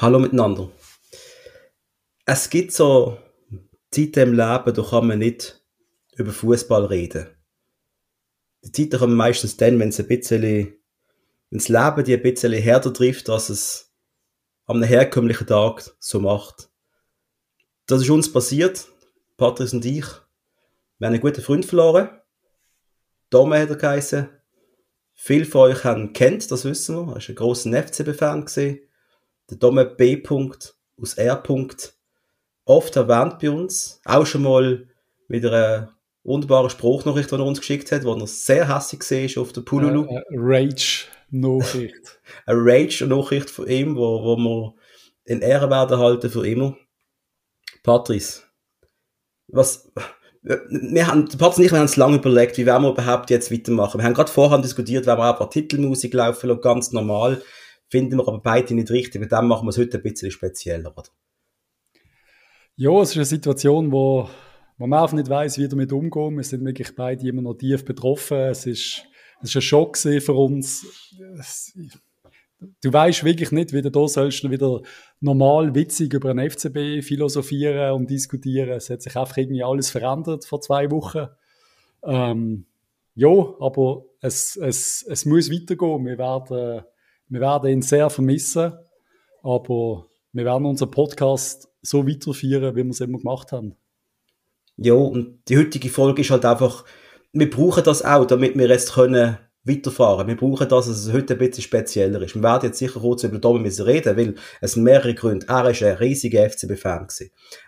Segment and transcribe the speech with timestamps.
[0.00, 0.70] Hallo miteinander.
[2.24, 3.18] Es gibt so
[3.90, 5.60] Zeiten im Leben, da kann man nicht
[6.14, 7.26] über Fußball reden.
[8.62, 10.78] Die Zeiten kommen meistens dann, wenn es ein bisschen, wenn
[11.50, 13.92] das Leben die ein bisschen härter trifft, als es
[14.66, 16.70] am herkömmlichen Tag so macht.
[17.86, 18.86] Das ist uns passiert,
[19.36, 20.06] Patrice und ich.
[20.98, 22.08] Wir haben einen guten Freund verloren.
[23.30, 24.28] Dome hat er geheißen.
[25.14, 27.00] Viele von euch haben kennt, das wissen wir.
[27.00, 28.44] Er war ein grosser FCB-Fan
[29.50, 30.22] der Dome B.
[31.00, 31.42] aus R.
[32.64, 34.00] Oft erwähnt bei uns.
[34.04, 34.86] Auch schon mal
[35.28, 39.52] mit einer wunderbaren Spruchnachricht, die er uns geschickt hat, wo er sehr hässlich war auf
[39.52, 40.04] der Pululu.
[40.04, 42.20] Äh, Rage-Nachricht.
[42.46, 44.74] eine Rage-Nachricht von ihm, wo, wo wir
[45.24, 46.76] in Ehre werden halten für immer.
[47.82, 48.42] Patrice,
[49.46, 49.90] was,
[50.42, 53.50] wir haben, Patrice und ich, wir haben uns lange überlegt, wie werden wir überhaupt jetzt
[53.50, 53.98] weitermachen.
[53.98, 57.42] Wir haben gerade vorher diskutiert, wenn wir auch ein paar Titelmusik laufen lassen, ganz normal
[57.88, 59.20] finden wir aber beide nicht richtig.
[59.20, 61.08] Mit dem machen wir es heute ein bisschen spezieller, oder?
[62.76, 64.28] Ja, es ist eine Situation, wo,
[64.76, 66.36] man einfach nicht weiß, wie damit umgehen.
[66.36, 68.38] Wir sind wirklich beide immer noch tief betroffen.
[68.38, 69.04] Es ist,
[69.42, 70.86] es ist ein Schock für uns.
[71.38, 71.76] Es,
[72.80, 74.82] du weißt wirklich nicht, wie du da sollst wieder
[75.20, 78.70] normal witzig über ein FCB philosophieren und diskutieren.
[78.70, 81.26] Es hat sich einfach irgendwie alles verändert vor zwei Wochen.
[82.04, 82.66] Ähm,
[83.16, 86.06] ja, aber es, es, es muss weitergehen.
[86.06, 86.84] Wir werden
[87.28, 88.72] wir werden ihn sehr vermissen,
[89.42, 93.76] aber wir werden unseren Podcast so weiterführen, wie wir es immer gemacht haben.
[94.76, 96.84] Ja, und die heutige Folge ist halt einfach,
[97.32, 100.26] wir brauchen das auch, damit wir jetzt können weiterfahren.
[100.26, 102.34] Wir brauchen das, dass es heute ein bisschen spezieller ist.
[102.34, 105.46] Wir werden jetzt sicher kurz über Domi müssen reden, weil es sind mehrere Gründe.
[105.48, 107.08] Er war ein riesiger FCB-Fan.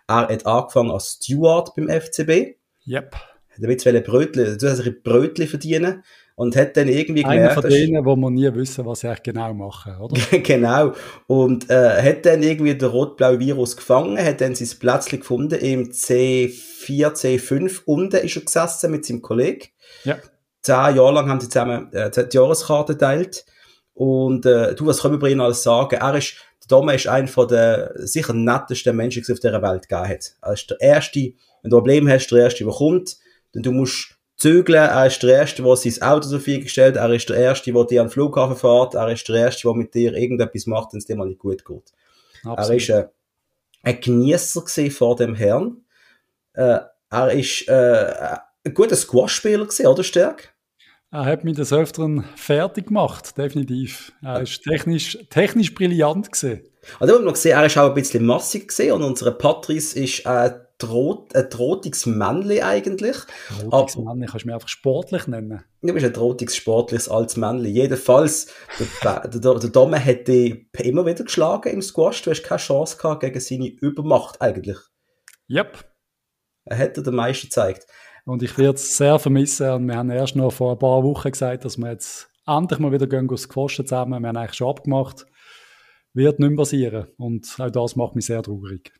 [0.06, 2.56] Er hat angefangen als Steward beim FCB.
[2.86, 3.14] Yep.
[3.58, 6.02] Er wollte Brötchen, zusätzliche Brötchen verdienen
[6.40, 7.52] und hat dann irgendwie gemerkt...
[7.52, 10.18] Einer von denen, wo man nie wissen, was sie eigentlich genau machen, oder?
[10.38, 10.94] genau.
[11.26, 15.90] Und äh, hat dann irgendwie den rot-blauen Virus gefangen, hat dann sein Plätzchen gefunden im
[15.90, 17.82] C4, C5.
[17.84, 19.68] Unten ist er gesessen mit seinem Kollegen.
[20.04, 20.16] Ja.
[20.62, 23.44] Zehn Jahre lang haben sie zusammen äh, die Jahreskarte geteilt.
[23.92, 25.96] Und äh, du, was können wir über ihn alles sagen?
[26.00, 29.60] Er ist, der Dome ist einer von der sicher nettesten Menschen, die es auf dieser
[29.60, 30.36] Welt gegeben hat.
[30.40, 31.20] Er ist der Erste,
[31.60, 33.18] wenn du ein Problem hast, der Erste, der kommt.
[33.54, 34.78] Denn du musst zügeln.
[34.78, 36.96] Er ist der Erste, der sein Auto zur Verfügung stellt.
[36.96, 38.94] Er ist der Erste, der dir an den Flughafen fährt.
[38.94, 41.64] Er ist der Erste, der mit dir irgendetwas macht, wenn es dir mal nicht gut
[41.64, 41.92] geht.
[42.44, 42.70] Absolut.
[42.70, 43.08] Er ist äh,
[43.82, 45.84] ein Genießer vor dem Herrn.
[46.54, 46.80] Äh,
[47.10, 50.54] er ist äh, ein guter Squash-Spieler oder Stärk?
[51.12, 54.12] Er hat mich des Öfteren fertig gemacht, definitiv.
[54.22, 56.62] Er ist technisch, technisch brillant gesehen.
[57.00, 60.52] Also, man gesehen, er ist auch ein bisschen massig gesehen und unsere Patrice ist äh,
[60.80, 63.16] Droht, ein drotiges Männli eigentlich.
[63.60, 65.62] Drotiges Männli, kannst du mir einfach sportlich nennen?
[65.82, 67.70] Du bist ein drotiges, sportliches altes Männli.
[67.70, 68.52] Jedenfalls,
[69.04, 72.22] der, der, der Dome hat dich immer wieder geschlagen im Squash.
[72.22, 74.78] Du hast keine Chance gehabt gegen seine Übermacht eigentlich.
[75.48, 75.84] Yep.
[76.64, 77.86] Er hätte den meisten gezeigt.
[78.24, 79.70] Und ich werde es sehr vermissen.
[79.70, 82.92] Und wir haben erst noch vor ein paar Wochen gesagt, dass wir jetzt endlich mal
[82.92, 84.22] wieder gehen squashen zusammen.
[84.22, 85.26] Wir haben eigentlich schon abgemacht.
[86.12, 87.06] Wird nicht mehr passieren.
[87.16, 88.92] Und auch das macht mich sehr traurig.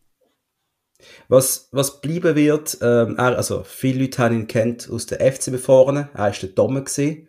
[1.29, 6.11] Was, was bleiben wird, ähm, also viele Leute haben ihn kennt aus der FCB vorne,
[6.15, 7.29] er war der Domme gewesen.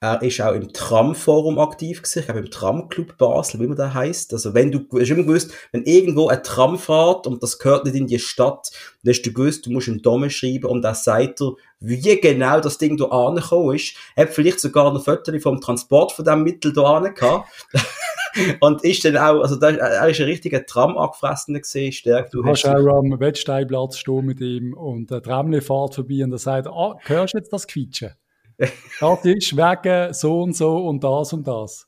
[0.00, 3.94] Er ist auch im Tramforum aktiv gewesen, ich glaube im Tramclub Basel, wie man da
[3.94, 4.30] heißt.
[4.34, 7.96] Also wenn du, hast immer gewusst, wenn irgendwo ein Tram fährt und das gehört nicht
[7.96, 8.70] in die Stadt,
[9.02, 12.60] dann hast du gewusst, du musst einen Domme schreiben und dann sagt er, wie genau
[12.60, 13.94] das Ding da angekommen ist.
[14.16, 17.48] Er hat vielleicht sogar noch Fotos vom Transport von diesem Mittel da gehabt.
[18.60, 22.30] und ist dann auch, also da, er ist ein richtiger Tram angefressener gesehen, stark.
[22.30, 26.32] Du, du hast auch am Wettsteinplatz stehen mit ihm und der Tramle fährt vorbei und
[26.32, 28.10] er sagt, ah, hörst du jetzt das Quietschen?
[28.58, 31.86] Das ist wegen so und so und das und das.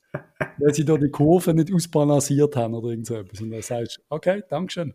[0.59, 3.41] Weil sie da die Kurve nicht ausbalanciert haben oder irgend so etwas.
[3.41, 4.95] Und dann sagst du, okay, Dankeschön.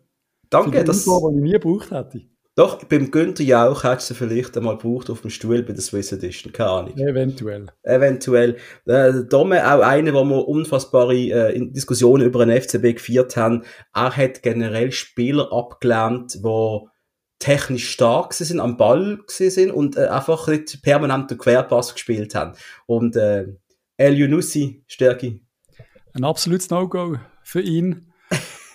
[0.50, 1.06] Danke, Für das...
[1.06, 2.20] Info, die ich nie gebraucht hätte.
[2.56, 6.12] Doch, beim Günther Jauch hättest du vielleicht einmal gebraucht auf dem Stuhl bei der Swiss
[6.12, 6.96] Edition, keine Ahnung.
[6.96, 7.66] Eventuell.
[7.82, 8.56] Eventuell.
[8.86, 14.16] Äh, Dome, auch einer, wo wir unfassbare äh, Diskussionen über einen FCB geführt haben, er
[14.16, 16.78] hat generell Spieler abgelehnt, die
[17.44, 22.52] technisch stark sind, am Ball sind und äh, einfach nicht permanent den Querpass gespielt haben.
[22.86, 23.46] Und äh,
[23.96, 25.40] El Yunusi, Stärke.
[26.14, 28.12] Ein absolutes No-Go für ihn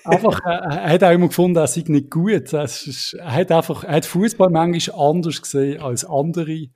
[0.03, 2.53] einfach, äh, er hat auch immer gefunden, er sei nicht gut.
[2.53, 6.67] Er, ist, er hat einfach, er hat Fußball manchmal anders gesehen als andere.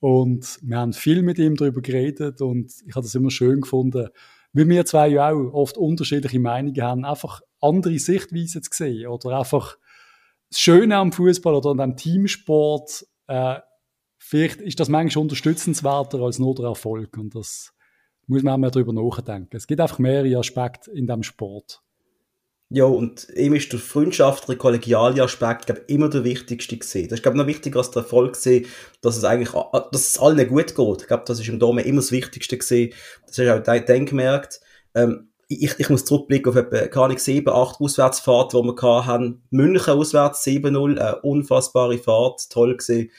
[0.00, 4.08] Und wir haben viel mit ihm darüber geredet und ich habe das immer schön gefunden,
[4.52, 9.38] weil wir zwei ja auch oft unterschiedliche Meinungen haben, einfach andere Sichtweisen zu sehen oder
[9.38, 9.76] einfach
[10.50, 13.56] das Schöne am Fußball oder an dem Teamsport, äh,
[14.18, 17.74] vielleicht ist das manchmal unterstützenswerter als nur der Erfolg und das
[18.26, 19.56] muss man auch mal darüber nachdenken.
[19.56, 21.82] Es gibt einfach mehrere Aspekte in dem Sport.
[22.70, 27.08] Ja, und ihm ist der freundschaftliche, kollegiale Aspekt, glaube immer der wichtigste gewesen.
[27.08, 28.66] Das ist, glaube noch wichtiger als der Erfolg gewesen,
[29.00, 31.00] dass es eigentlich, dass es allen gut geht.
[31.00, 32.92] Ich glaube, das ist im Dome immer das Wichtigste gewesen.
[33.26, 34.60] Das du auch dann gemerkt.
[34.94, 39.42] Ähm, ich, ich muss zurückblicken auf etwa, keine Ahnung, sieben, acht Auswärtsfahrten, die wir hatten.
[39.50, 43.10] München auswärts 7-0, eine unfassbare Fahrt, toll gewesen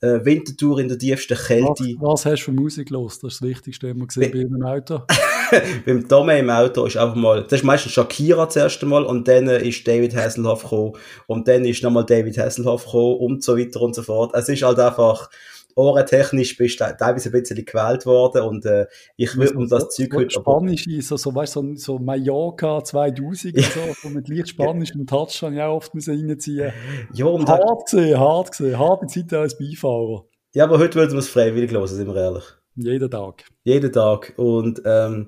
[0.00, 1.96] äh, Wintertour in der tiefsten Kälte.
[1.98, 3.18] Was, was hast du für Musik los?
[3.18, 5.02] Das ist das Wichtigste immer gesehen bei einem Auto.
[5.86, 9.26] Beim Tome im Auto ist einfach mal, das ist meistens Shakira das erste Mal und
[9.26, 10.92] dann ist David Hasselhoff gekommen
[11.26, 14.34] und dann ist nochmal David Hasselhoff gekommen und so weiter und so fort.
[14.34, 15.30] Es ist halt einfach,
[15.78, 18.86] ohrentechnisch bist du teilweise ein bisschen gewählt worden und äh,
[19.16, 20.30] ich würde um das Zeug heute...
[20.30, 23.62] Spanisch so, so, weißt, so, so Mallorca 2000 ja.
[23.62, 26.72] so, so mit leicht spanischem Touch habe ich auch oft reinziehen
[27.14, 30.24] ja, und Hart gesehen, hart gesehen, harte Zeit als Beifahrer.
[30.54, 32.44] Ja, aber heute würden wir es freiwillig hören, sind wir ehrlich.
[32.74, 33.44] Jeden Tag.
[33.64, 34.34] Jeden Tag.
[34.36, 35.26] Und ähm,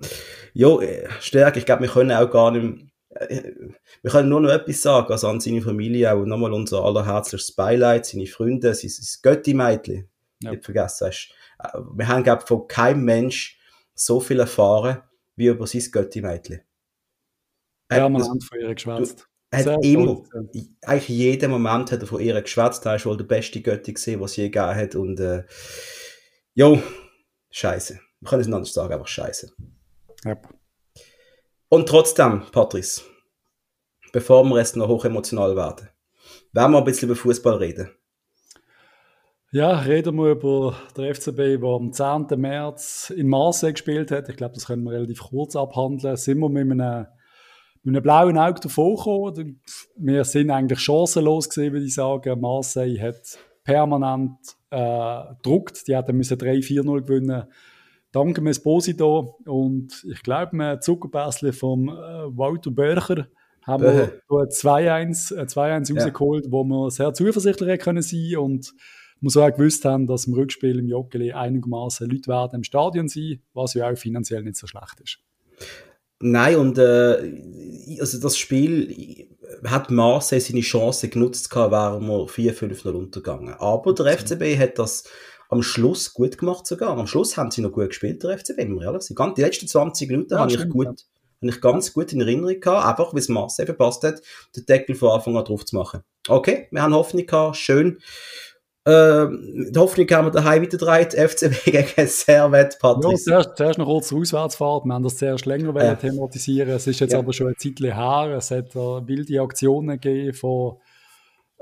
[0.54, 0.68] ja,
[1.20, 3.52] Stärke, ich glaube, wir können auch gar nicht äh,
[4.02, 8.06] wir können nur noch etwas sagen, also an seine Familie auch nochmal unser allerherzlichstes Beileid,
[8.06, 10.08] seine Freunde, sein, sein Götti-Mädchen,
[10.42, 10.52] ja.
[10.52, 11.34] nicht vergessen hast.
[11.58, 13.58] Äh, wir haben, glaube von keinem Mensch
[13.94, 15.02] so viel erfahren,
[15.36, 16.62] wie über sein Götti-Mädchen.
[17.92, 19.26] Ja, man hat von ihr geschwätzt.
[19.50, 20.22] Er hat immer,
[20.82, 22.86] eigentlich jeden Moment hat er von ihr geschwätzt.
[22.86, 24.94] Er ist wohl der beste Götti gesehen, was sie je gegeben hat.
[24.94, 25.44] Und, äh,
[26.54, 26.80] jo,
[27.50, 27.98] scheiße.
[28.20, 29.52] Wir können es nicht anders sagen, einfach scheiße.
[30.24, 30.48] Yep.
[31.68, 33.02] Und trotzdem, Patrice,
[34.12, 35.88] bevor wir jetzt noch hochemotional werden,
[36.52, 37.90] werden wir ein bisschen über Fußball reden.
[39.52, 42.26] Ja, reden wir über den FCB, der am 10.
[42.40, 44.28] März in Marseille gespielt hat.
[44.28, 46.16] Ich glaube, das können wir relativ kurz abhandeln.
[46.16, 47.06] Sind wir mit einem,
[47.82, 49.60] mit einem blauen Auge davor gekommen?
[49.96, 52.40] Wir sind eigentlich chancenlos gewesen, würde ich sagen.
[52.40, 54.38] Marseille hat permanent
[54.70, 55.88] äh, gedruckt.
[55.88, 57.42] Die hätten müssen 3-4-0 gewinnen.
[58.12, 63.26] Danke Esposito und ich glaube, ein Zuckerpässchen vom äh, Walter Börcher
[63.62, 66.02] haben wir 2-1 äh, 2-1 ja.
[66.04, 68.72] rausgeholt, wo wir sehr zuversichtlich können sein und
[69.20, 73.40] muss auch gewusst haben, dass im Rückspiel im Joggeli einigermaßen Leute werden im Stadion sein,
[73.52, 75.18] was ja auch finanziell nicht so schlecht ist.
[76.22, 79.28] Nein, und äh, also das Spiel
[79.64, 83.54] hat Marseille seine Chance genutzt, wären wir 4-5-0 untergegangen.
[83.54, 85.04] Aber der FCB hat das
[85.48, 86.96] am Schluss gut gemacht sogar.
[86.96, 89.18] Am Schluss haben sie noch gut gespielt, der FCB, wenn wir ehrlich sind.
[89.36, 90.90] Die letzten 20 Minuten ja, habe ich gut, ja.
[90.90, 94.20] habe ich ganz gut in Erinnerung gehabt, einfach weil es Marseille verpasst hat,
[94.54, 96.02] den Deckel von Anfang an drauf zu machen.
[96.28, 97.98] Okay, wir haben Hoffnung gehabt, schön.
[98.84, 99.26] Äh,
[99.70, 103.30] die Hoffnung haben wir daheim wieder dreht, FCB gegen Servet, Patrice.
[103.30, 104.86] Ja, zuerst, zuerst noch kurz Auswärtsfahrt.
[104.86, 105.94] Wir haben das zuerst länger ja.
[105.94, 106.70] thematisieren.
[106.70, 107.18] Es ist jetzt ja.
[107.18, 108.34] aber schon ein Zeit her.
[108.36, 110.78] Es hat uh, wilde Aktionen gegeben von,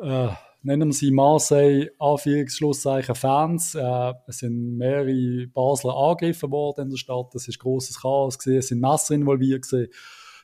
[0.00, 0.28] äh,
[0.62, 3.74] nennen wir sie Marseille, Anführungsschlusszeichen Fans.
[3.74, 7.34] Äh, es sind mehrere Basler angegriffen worden in der Stadt.
[7.34, 8.58] Es ist großes Chaos gewesen.
[8.58, 9.90] Es sind Messer involviert gewesen.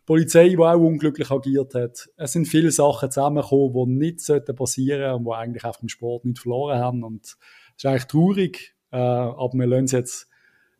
[0.06, 2.08] Polizei, die auch unglücklich agiert hat.
[2.16, 6.24] Es sind viele Sachen zusammengekommen, die nicht passieren sollten und die eigentlich einfach im Sport
[6.24, 7.02] nicht verloren haben.
[7.02, 7.36] Und es
[7.78, 10.28] ist eigentlich traurig, äh, aber wir lassen es jetzt,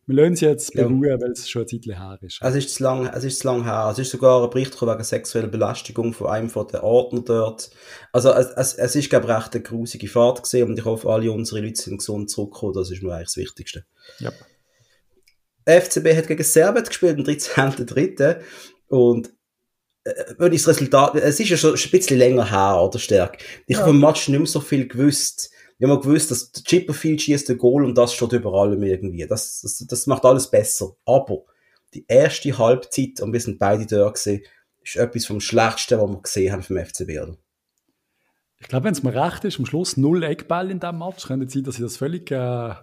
[0.07, 1.21] wir lassen es jetzt beruhen, ja.
[1.21, 2.39] weil es schon ein Zeit her ist.
[2.43, 3.89] Es ist zu lang, es ist zu lang her.
[3.91, 7.71] Es ist sogar ein Bericht wegen sexueller Belästigung von einem von den Ordner dort.
[8.13, 11.09] Also es, es, es ist, glaube ich, recht eine grusige Fahrt gesehen und ich hoffe,
[11.09, 12.75] alle unsere Leute sind gesund zurückgekommen.
[12.75, 13.87] Das ist mir eigentlich das Wichtigste.
[14.19, 14.33] Ja.
[15.67, 18.43] FCB hat gegen Servet gespielt am 13.3.
[18.89, 19.33] Und
[20.05, 23.39] äh, wenn ich das Resultat, es ist ja schon ein bisschen länger her, oder stärk.
[23.67, 23.83] Ich ja.
[23.83, 25.51] habe im Match nicht mehr so viel gewusst.
[25.79, 29.27] Ich habe gewusst, dass Chipperfield schießt den Goal und das steht überall irgendwie.
[29.27, 30.97] Das, das, das macht alles besser.
[31.05, 31.45] Aber
[31.95, 34.43] die erste Halbzeit, und wir sind beide da gesehen,
[34.83, 37.37] ist etwas vom Schlechtesten, was wir gesehen haben vom FCB, oder?
[38.61, 41.27] Ich glaube, wenn es mir recht ist, am Schluss null Eckball in diesem Match.
[41.27, 42.75] Könnte sein, dass ich das völlig äh,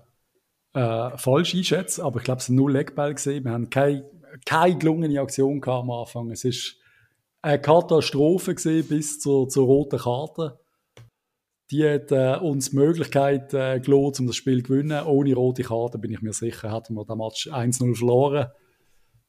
[0.74, 3.46] äh, falsch einschätze, aber ich glaube, es sind null Eckball gesehen.
[3.46, 4.06] Wir haben keine
[4.46, 6.32] keine gelungene Aktion am Anfang.
[6.32, 6.78] Es ist
[7.42, 10.60] eine Katastrophe gesehen bis zur, zur roten Karte.
[11.72, 15.06] Die hat äh, uns die Möglichkeit äh, gelohnt, um das Spiel zu gewinnen.
[15.06, 18.48] Ohne rote Karte bin ich mir sicher, hätten wir den Match 1-0 verloren.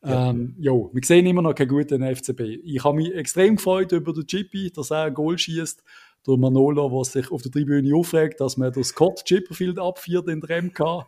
[0.04, 0.30] Ja.
[0.30, 2.40] Ähm, jo, wir sehen immer noch keinen guten FCB.
[2.64, 5.84] Ich habe mich extrem gefreut über den Chippy, dass er ein Goal schießt.
[6.26, 10.40] Der Manolo, der sich auf der Tribüne aufregt, dass man den Scott Chipperfield abführt in
[10.40, 11.06] der MK.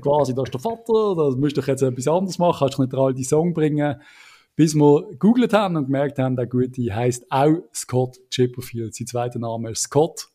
[0.00, 2.94] quasi, das ist der Vater, da musst du jetzt etwas anderes machen, kannst du nicht
[2.94, 4.00] all die Song bringen.
[4.54, 8.94] Bis wir gegoogelt haben und gemerkt haben, der Gute heißt auch Scott Chipperfield.
[8.94, 10.28] Sein zweiter Name ist Scott.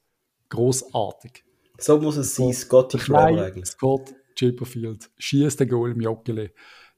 [0.49, 1.43] Großartig.
[1.77, 3.67] So muss es sein, Scotty eigentlich.
[3.67, 6.49] Scott Chipperfield schießt den Goal im Joggeli.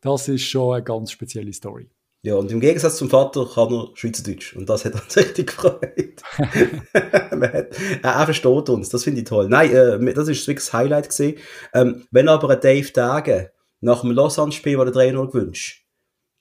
[0.02, 1.90] Das ist schon eine ganz spezielle Story.
[2.22, 4.56] Ja, und im Gegensatz zum Vater kann er Schweizerdeutsch.
[4.56, 6.22] Und das hat uns richtig gefreut.
[6.38, 8.90] hat, er versteht uns.
[8.90, 9.48] Das finde ich toll.
[9.48, 11.38] Nein, äh, das ist wirklich das Highlight gesehen.
[11.74, 15.86] Ähm, wenn aber ein Dave Tage nach dem Lausanne-Spiel, wo der 3-0 gewünscht,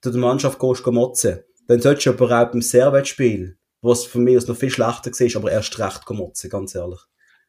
[0.03, 4.49] du der Mannschaft gehst, motzen, dann solltest du aber auch beim Servet-Spiel, von mir aus
[4.49, 7.01] noch viel schlechter war, aber erst recht motzen, ganz ehrlich.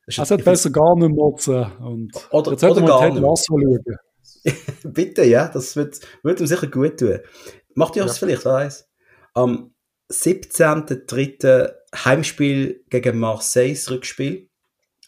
[0.06, 1.66] Es hat besser gar nicht motzen.
[1.80, 3.22] Und oder, jetzt oder gar nicht.
[3.22, 3.98] Lasso schauen.
[4.84, 7.20] Bitte, ja, das wird, wird ihm sicher gut tun.
[7.76, 8.08] Macht ihr Ja.
[8.08, 8.90] das vielleicht, wer weiß?
[9.34, 9.74] Am
[10.12, 11.72] 17.3.
[11.96, 14.50] Heimspiel gegen Marseille, das Rückspiel.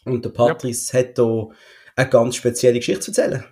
[0.04, 1.48] Und der Patrice hat da
[1.94, 3.44] eine ganz spezielle Geschichte zu erzählen.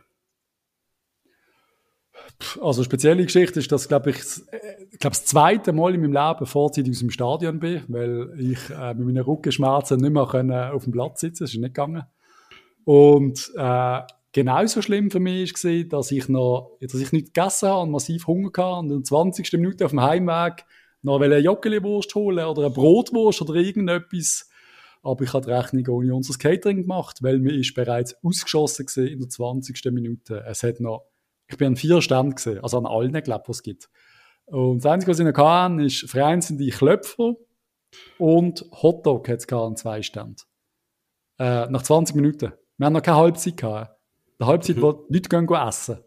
[2.61, 4.19] Also, spezielle Geschichte ist, dass, glaube ich,
[4.51, 8.33] äh, ich glaube, das zweite Mal in meinem Leben vorzeitig aus dem Stadion bin, weil
[8.39, 11.75] ich äh, mit meinen Rückenschmerzen nicht mehr können auf dem Platz sitzen Das ist nicht
[11.75, 12.05] gegangen.
[12.85, 14.01] Und äh,
[14.33, 18.27] genauso schlimm für mich war, dass ich noch, dass ich nicht gegessen habe und massiv
[18.27, 19.53] Hunger hatte und in der 20.
[19.55, 20.65] Minute auf dem Heimweg
[21.03, 24.49] noch eine Joggeli-Wurst holen oder eine Brotwurst oder irgendetwas.
[25.03, 29.09] Aber ich habe die Rechnung ohne unser Catering gemacht, weil mir ist bereits ausgeschossen gewesen
[29.09, 29.83] in der 20.
[29.93, 30.45] Minute.
[30.47, 31.07] Es hat noch,
[31.49, 33.89] ich bin an vier Ständen gesehen, also an allen, glaube was es gibt.
[34.45, 37.35] Und das Einzige, was ich noch hatte, ist vereinzelte Klöpfer
[38.19, 40.37] und Hotdog hat es an zwei Ständen.
[41.39, 42.53] Äh, nach 20 Minuten.
[42.77, 44.00] Wir haben noch keine Halbzeit gehabt.
[44.41, 44.83] Die Halbzeit, Mhm.
[44.83, 45.99] wo die Leute gehen, gehen essen.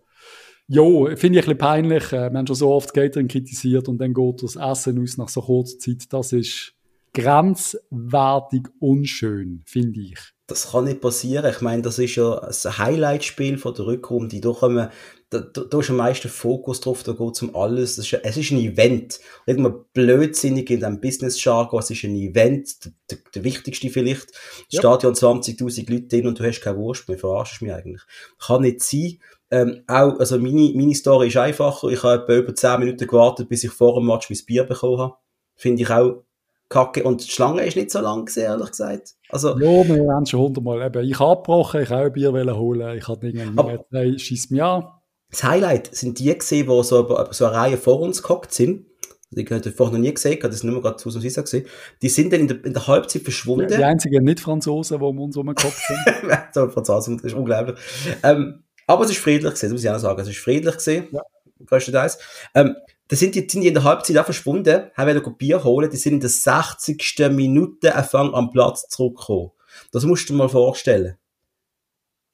[0.68, 2.12] Jo, finde ich ein bisschen peinlich.
[2.14, 5.30] Äh, Wir haben schon so oft Catering kritisiert und dann geht das Essen aus nach
[5.30, 6.06] so kurzer Zeit.
[6.10, 6.74] Das ist
[7.14, 10.20] grenzwertig unschön, finde ich.
[10.48, 11.50] Das kann nicht passieren.
[11.50, 14.40] Ich meine, das ist ja ein Highlight-Spiel von der Rückrunde.
[14.42, 14.90] Da, kommen,
[15.34, 17.98] da, da, da ist am meisten Fokus drauf, da geht es um alles.
[17.98, 19.20] Ist, es ist ein Event.
[19.48, 24.30] Mal blödsinnig in diesem Business-Jargon, es ist ein Event, der, der, wichtigste vielleicht.
[24.30, 24.80] Das Ja.
[24.82, 28.02] Stadion 20'000 Leute drin und du hast keine Wurst mehr, verarschst mich eigentlich.
[28.40, 29.20] Kann nicht sein.
[29.50, 31.90] Ähm, auch, also meine, meine Story ist einfacher.
[31.90, 35.00] Ich habe etwa über 10 Minuten gewartet, bis ich vor dem Match mein Bier bekommen
[35.00, 35.16] habe.
[35.56, 36.24] Finde ich auch
[36.70, 37.04] kacke.
[37.04, 39.14] Und die Schlange ist nicht so lang gewesen, ehrlich gesagt.
[39.30, 40.92] Also, Ja, wir haben schon hundertmal.
[41.06, 42.98] Ich habe abgebrochen, ich habe auch ein Bier holen.
[42.98, 44.86] Ich habe gesagt, hey, schieß mich an.
[45.34, 48.86] Das Highlight sind die gesehen, die so, so eine Reihe vor uns gehockt sind.
[49.32, 51.66] Die habe ich vorher noch nie gesehen, das ist mehr gerade ausnahmsweise gesehen.
[52.04, 53.82] Die sind dann in der, in der Halbzeit Die verschwunden.
[53.82, 56.38] einzigen Nicht-Franzosen, die um uns herumgekommen sind.
[56.54, 57.80] so Franzosen, das ist unglaublich.
[58.22, 60.22] Ähm, aber es ist friedlich gewesen, das muss ich auch sagen.
[60.22, 61.08] Es ist friedlich gewesen.
[61.12, 61.22] Ja.
[61.66, 62.20] Größtenteils.
[62.54, 62.76] Ähm,
[63.08, 65.98] da sind die, sind die in der Halbzeit auch verschwunden, haben wieder Bier holen, die
[65.98, 67.30] sind in der 60.
[67.32, 69.52] Minute Anfang am Platz zurückgekommen.
[69.92, 71.18] Das musst du dir mal vorstellen.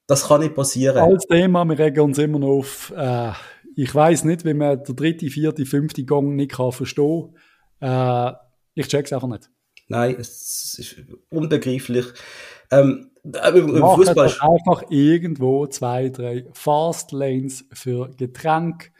[0.09, 0.97] Das kann nicht passieren.
[0.97, 3.29] Als Thema, wir regen uns immer noch auf, äh,
[3.75, 7.35] ich weiß nicht, wie man den dritte, vierte, fünfte Gang nicht kann verstehen
[7.79, 8.31] äh,
[8.73, 9.51] Ich check's einfach nicht.
[9.87, 10.95] Nein, es ist
[11.29, 12.07] unbegreiflich.
[12.71, 18.91] Ähm, äh, über Macht Fußball doch einfach irgendwo zwei, drei Fastlanes für Getränk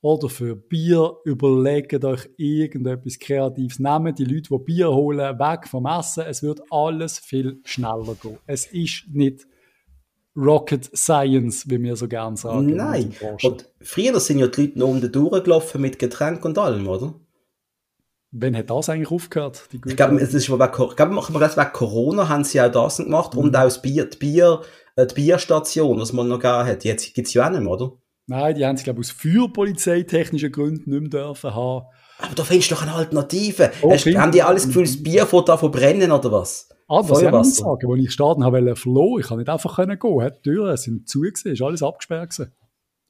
[0.00, 1.18] oder für Bier.
[1.26, 3.78] Überlegt euch irgendetwas Kreatives.
[3.78, 6.24] Nehmt die Leute, die Bier holen, weg vom Essen.
[6.26, 8.38] Es wird alles viel schneller gehen.
[8.46, 9.46] Es ist nicht
[10.36, 12.68] Rocket Science, wie wir so gerne sagen.
[12.68, 13.14] in Nein.
[13.42, 17.14] Und früher sind ja die Leute noch um den durchgelaufen mit Getränk und allem, oder?
[18.32, 19.68] Wann hat das eigentlich aufgehört?
[19.72, 22.60] Die Ich glaube, es ist wegen, ich glaube, machen wir das wegen Corona haben sie
[22.60, 24.60] auch das gemacht und auch das Bier, die Bier,
[24.96, 26.84] äh, die Bierstation, was man noch gegeben hat.
[26.84, 27.92] Jetzt gibt's ja auch nicht mehr, oder?
[28.26, 31.86] Nein, die haben es, glaube ich, aus feuerpolizeitechnischen Gründen nicht mehr dürfen haben.
[32.18, 33.70] Aber da findest du doch eine Alternative.
[33.82, 36.68] Oh, Hast, haben die alles das Gefühl, das Bier von davon brennen oder was?
[36.88, 39.20] Ah, was ich auch sagen, als ich starten habe, verloren.
[39.20, 40.32] Ich konnte nicht einfach können gehen.
[40.36, 42.30] Die Türen sind zu, gewesen, ist alles abgesperrt.
[42.30, 42.52] Gewesen.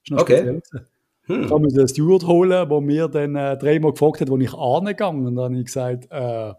[0.02, 0.36] Ist noch Okay.
[0.38, 0.86] speziell gewesen.
[1.26, 1.48] Hm.
[1.62, 5.34] musste einen Steward holen, der mir dann äh, dreimal gefragt hat, wo ich angegangen Und
[5.34, 6.54] dann habe ich gesagt, äh,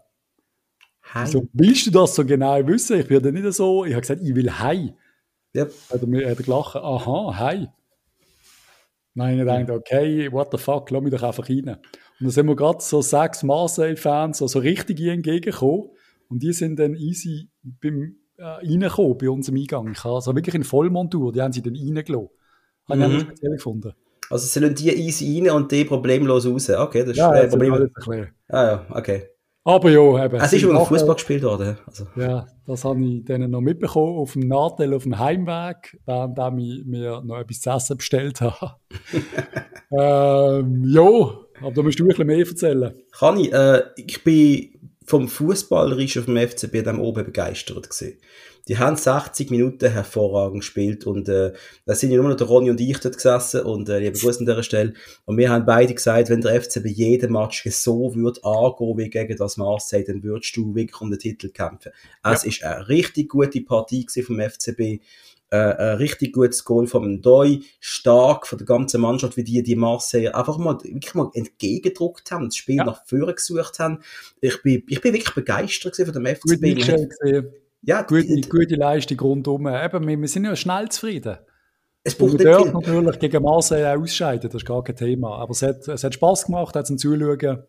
[1.14, 1.26] Heim.
[1.26, 3.00] so, willst du das so genau wissen?
[3.00, 3.84] Ich bin dann nicht so.
[3.84, 4.94] Ich habe gesagt, ich will heim.
[5.54, 5.64] Ja.
[5.64, 7.68] Hat er mir hat er gelacht, aha, heim.
[9.14, 11.68] Nein, ich dachte, okay, what the fuck, lass mich doch einfach rein.
[11.68, 11.78] Und
[12.20, 15.90] dann sind wir gerade so sechs Marseille-Fans so, so richtig entgegengekommen.
[16.28, 19.92] Und die sind dann easy beim, äh, reingekommen bei unserem Eingang.
[19.92, 22.28] Ich habe also wirklich in Vollmontur, die haben sie dann reingelassen.
[22.88, 23.12] Habe ich Mhm.
[23.14, 23.92] noch speziell gefunden.
[24.30, 26.68] Also sollen die easy rein und die problemlos raus.
[26.70, 27.72] Okay, das ist Ja, äh, Problem.
[27.72, 28.28] alles ein bisschen.
[28.48, 29.22] Ah ja, okay.
[29.64, 30.36] Aber ja, eben.
[30.36, 31.76] Es ist machen- Fußball gespielt worden.
[31.86, 32.06] Also.
[32.16, 36.84] Ja, das habe ich denen noch mitbekommen auf dem Nachteil auf dem Heimweg, während ich
[36.86, 38.76] mir noch etwas zu essen bestellt habe.
[39.90, 41.02] ähm, ja,
[41.60, 42.94] aber da musst du ein bisschen mehr erzählen.
[43.12, 44.77] Kann ich, äh, ich bin
[45.08, 48.18] vom Fußballerischen vom FCB dann oben begeistert gewesen.
[48.68, 51.54] Die haben 60 Minuten hervorragend gespielt und äh,
[51.86, 54.40] da sind ja nur noch der Ronny und ich dort gesessen und äh, liebe Grüße
[54.40, 54.92] an dieser Stelle.
[55.24, 59.38] Und wir haben beide gesagt, wenn der FCB jeden Match so würde angehen wie gegen
[59.38, 61.92] das Marseille, dann würdest du wirklich um den Titel kämpfen.
[62.22, 65.00] Es ist eine richtig gute Partie vom FCB.
[65.50, 69.76] Äh, ein richtig gutes Goal vom Doi, stark von der ganzen Mannschaft, wie die die
[69.76, 72.84] Marseille einfach mal wirklich mal entgegengedruckt haben, das Spiel Ja.
[72.84, 74.00] nach vorne gesucht haben.
[74.42, 76.74] Ich bin, ich bin wirklich begeistert von dem Gut FCB.
[76.74, 79.66] Gesehen, Ja, gute, die- gute Leistung rundum.
[79.68, 81.38] Eben, wir, wir sind ja schnell zufrieden.
[82.04, 85.36] es braucht wir dürfen natürlich gegen Marseille auch ausscheiden, das ist gar kein Thema.
[85.38, 87.62] Aber es hat, es hat Spass gemacht, hat zum Zuschauen.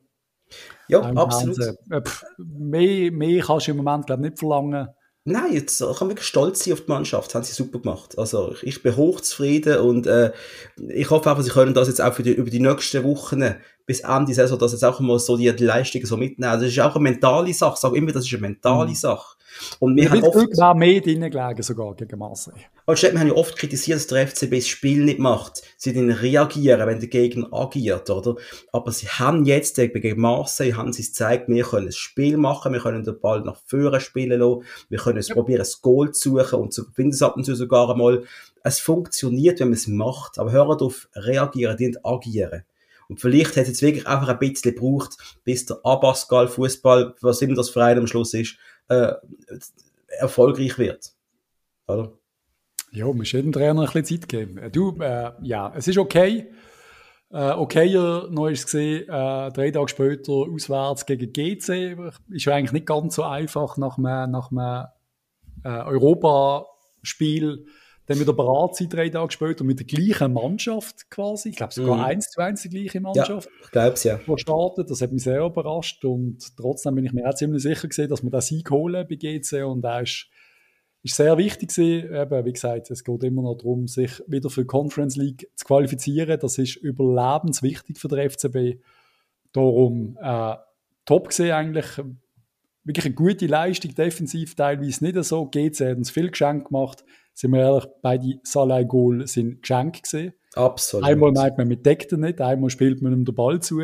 [0.89, 1.59] Ja, absolut.
[1.91, 4.89] Äh, pff, mehr, mehr kannst du im Moment, glaube ich, nicht verlangen.
[5.25, 7.27] Nein, jetzt kann man wirklich stolz sein auf die Mannschaft.
[7.27, 8.17] Das haben sie super gemacht.
[8.17, 10.31] Also ich, ich bin hochzufrieden und äh,
[10.88, 13.55] ich hoffe einfach, sie können das jetzt auch für die, über die nächsten Wochen
[13.89, 16.53] bis Ende Saison, dass jetzt auch mal so die, die Leistungen so mitnehmen.
[16.53, 17.75] Das ist auch eine mentale Sache.
[17.75, 18.96] Sage immer, das ist eine mentale mhm.
[18.96, 19.36] Sache.
[19.79, 22.53] Und wir ich haben oft, war mehr drinnen gelegen sogar gegen Marseille.
[22.86, 25.63] Und wir haben ja oft kritisiert, dass der FCB das Spiel nicht macht.
[25.75, 28.36] Sie dann reagieren, wenn der Gegner agiert, oder?
[28.72, 32.74] Aber sie haben jetzt gegen Marseille haben sie es gezeigt, wir können ein Spiel machen,
[32.74, 35.34] wir können den Ball nach vorne spielen lassen, wir können es ja.
[35.34, 38.24] probieren, ein Goal zu suchen und zu gewinnen es ab und zu sogar einmal.
[38.63, 40.38] Es funktioniert, wenn man es macht.
[40.38, 42.65] Aber hört auf reagieren, die agieren.
[43.09, 47.41] Und vielleicht hat es jetzt wirklich einfach ein bisschen gebraucht, bis der Abascal Fußball, was
[47.41, 48.55] immer das Verein am Schluss ist,
[48.87, 49.13] äh,
[50.19, 51.11] erfolgreich wird.
[51.87, 52.13] Oder?
[52.91, 54.57] Ja, man muss jedem Trainer ein bisschen Zeit geben.
[54.57, 56.51] Äh, du, äh, ja, es ist okay.
[57.31, 61.97] Äh, okayer noch ist gesehen, äh, drei Tage später auswärts gegen GC.
[62.29, 64.85] Ist ja eigentlich nicht ganz so einfach nach einem, nach einem
[65.63, 67.65] äh, Europaspiel
[68.09, 71.49] dann wieder bereit sein, drei Tage später, mit der gleichen Mannschaft quasi.
[71.49, 72.03] Ich glaube sogar mhm.
[72.03, 73.47] eins zu eins die gleiche Mannschaft.
[73.47, 74.19] Ja, ich glaube es ja.
[74.35, 74.89] Startet.
[74.89, 78.23] Das hat mich sehr überrascht und trotzdem bin ich mir auch ziemlich sicher gewesen, dass
[78.23, 80.25] wir den Sieg holen bei GC und er ist,
[81.03, 82.11] ist sehr wichtig gewesen.
[82.11, 85.65] Eben, wie gesagt, es geht immer noch darum, sich wieder für die Conference League zu
[85.65, 86.39] qualifizieren.
[86.39, 88.81] Das ist überlebenswichtig für den FCB.
[89.51, 90.55] Darum äh,
[91.05, 92.01] top gesehen eigentlich
[92.83, 95.45] wirklich eine gute Leistung, defensiv teilweise nicht so.
[95.45, 97.03] GC hat uns viel geschenkt gemacht
[97.39, 100.34] sind wir ehrlich, beide Salah Goal sind Geschenke gesehen.
[100.55, 101.05] Absolut.
[101.05, 103.79] Einmal meint man mit Deckten nicht, einmal spielt man ihm den Ball zu.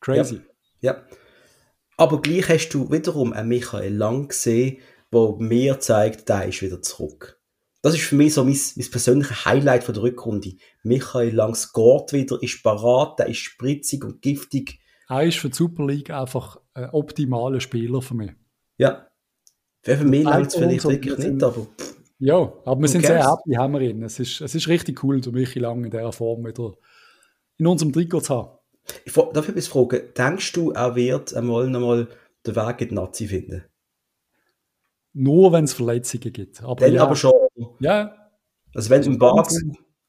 [0.00, 0.42] Crazy.
[0.80, 0.92] Ja.
[0.92, 1.02] ja.
[1.96, 4.78] Aber gleich hast du wiederum einen Michael Lang gesehen,
[5.10, 7.40] der mir zeigt, der ist wieder zurück.
[7.80, 10.56] Das ist für mich so mein, mein persönliches Highlight von der Rückrunde.
[10.82, 14.80] Michael Lang scoret wieder, ist parat, der ist spritzig und giftig.
[15.08, 18.32] Er ist für die Super League einfach ein optimaler Spieler für mich.
[18.76, 19.08] Ja.
[19.82, 21.66] Für mich langt es vielleicht wirklich nicht, aber...
[21.78, 21.97] Pff.
[22.20, 24.02] Ja, aber wir sind sehr happy, haben wir ihn.
[24.02, 26.74] Es ist, es ist richtig cool, so Michi Lang in dieser Form wieder
[27.58, 28.58] in unserem Trikot zu haben.
[29.04, 30.00] Ich darf ich etwas fragen?
[30.16, 32.08] Denkst du, er wird einmal nochmal
[32.46, 33.64] den Weg in die Nazi finden?
[35.12, 36.62] Nur, wenn es Verletzungen gibt.
[36.62, 37.02] Aber dann ja.
[37.02, 37.32] aber schon.
[37.80, 38.30] Ja.
[38.74, 39.52] Also wenn also ein Bart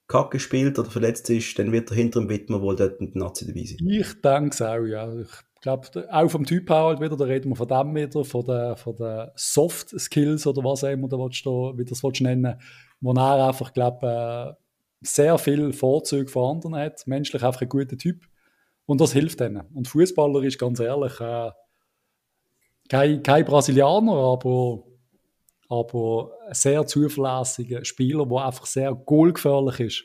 [0.08, 3.24] Kacke spielt oder verletzt ist, dann wird er hinter dem Widmer wohl dort in der
[3.24, 3.88] Nazi dabei sein.
[3.88, 5.13] Ich denke es auch, ja.
[5.19, 8.24] Ich ich glaube, auch vom Typ her halt wieder, da reden wir von dem wieder,
[8.24, 11.17] von den, von den Soft Skills oder was auch immer du
[11.78, 12.58] wie das willst nennen,
[13.02, 14.63] wo er einfach, glaube äh,
[15.02, 18.24] sehr viel Vorzüge von anderen hat, menschlich einfach ein guter Typ
[18.86, 19.65] und das hilft denen.
[19.74, 21.52] Und Fußballer ist ganz ehrlich äh,
[22.88, 24.84] kein, kein Brasilianer, aber,
[25.67, 30.04] aber ein sehr zuverlässiger Spieler, der einfach sehr goalgefährlich ist.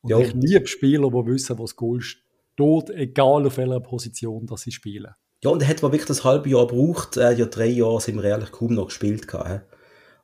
[0.00, 0.18] Und ja.
[0.18, 2.16] ich liebe Spieler, die wissen, was Goal ist
[2.58, 5.12] dort, egal auf welcher Position dass sie spielen.
[5.42, 7.16] Ja, und er hat wirklich das halbe Jahr gebraucht.
[7.16, 9.28] Er hat ja drei Jahre sind wir ehrlich kaum noch gespielt.
[9.28, 9.66] Gehabt.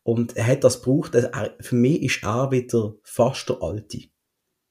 [0.02, 1.16] Und er hat das gebraucht.
[1.60, 4.02] Für mich ist er wieder fast der Alte.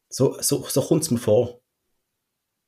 [0.10, 1.62] So, so, so kommt es mir vor.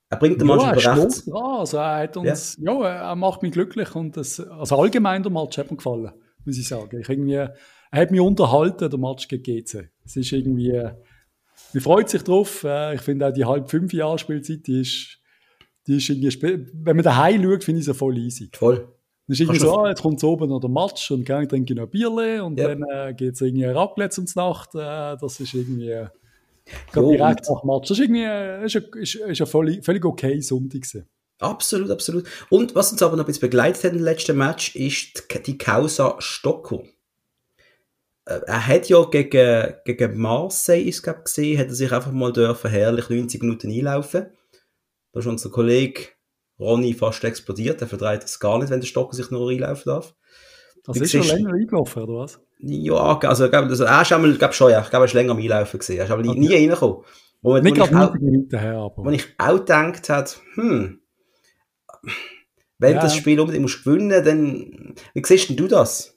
[0.10, 1.24] Er bringt den ja, manchmal recht.
[1.34, 2.74] Also er hat uns, ja.
[2.74, 3.10] ja.
[3.10, 6.12] er macht mich glücklich und das, also allgemein der Match hat mir gefallen,
[6.46, 7.02] muss ich sagen.
[7.02, 7.56] Ich irgendwie, er
[7.92, 9.90] hat mich unterhalten, der Match gegen GC.
[10.06, 10.82] Es ist irgendwie,
[11.74, 12.64] man freut sich drauf.
[12.64, 15.20] Äh, ich finde auch die halb fünf Jahre Spielzeit, die ist,
[15.88, 18.50] die ist irgendwie, wenn man daheim schaut, finde ich sie voll easy.
[18.54, 18.78] Voll.
[19.28, 21.80] Dann ist irgendwie so, ah, jetzt kommt oben noch der Match und dann trinke ich
[21.80, 22.68] noch Bierle und ja.
[22.68, 24.76] dann äh, geht es irgendwie Raclette ums Nacht.
[24.76, 26.08] Äh, das ist irgendwie äh,
[26.96, 27.90] direkt nach Match.
[27.90, 31.08] Das ist irgendwie äh, ist, ist, ist ein völlig, völlig okay Sonntag gewesen.
[31.40, 32.26] Absolut, absolut.
[32.50, 36.16] Und was uns aber noch ein bisschen begleitet hat im letzten Match, ist die Causa
[36.20, 36.88] Stockholm.
[38.26, 42.34] Äh, er hat ja gegen, gegen Marseille, ist glaub, gesehen, hat er sich einfach mal
[42.34, 44.28] dürfen herrlich 90 Minuten einlaufen.
[45.12, 46.02] Da ist unser Kollege
[46.60, 47.82] Ronny fast explodiert.
[47.82, 50.16] Er verdreht es gar nicht, wenn der Stocker sich nur einlaufen darf.
[50.86, 52.40] Das ist schon länger eingelaufen, oder was?
[52.60, 55.40] Ja, also, also er ist einmal, glaub schon, ja, ich glaube, er ist länger am
[55.40, 55.98] Einlaufen gesehen.
[55.98, 56.40] Er ist aber okay.
[56.40, 57.04] nie reingekommen.
[57.42, 59.06] Wo, nicht gerade Minuten her, aber.
[59.06, 61.00] Wo ich auch gedacht habe, hm,
[62.78, 63.02] wenn ja.
[63.02, 66.15] das Spiel unbedingt musst gewinnen, dann, wie siehst denn du das?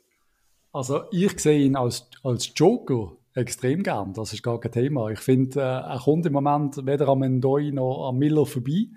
[0.72, 5.10] Also ich sehe ihn als, als Joker extrem gern, das ist gar kein Thema.
[5.10, 8.88] Ich finde, äh, er kommt im Moment weder am Endoi noch am Miller vorbei.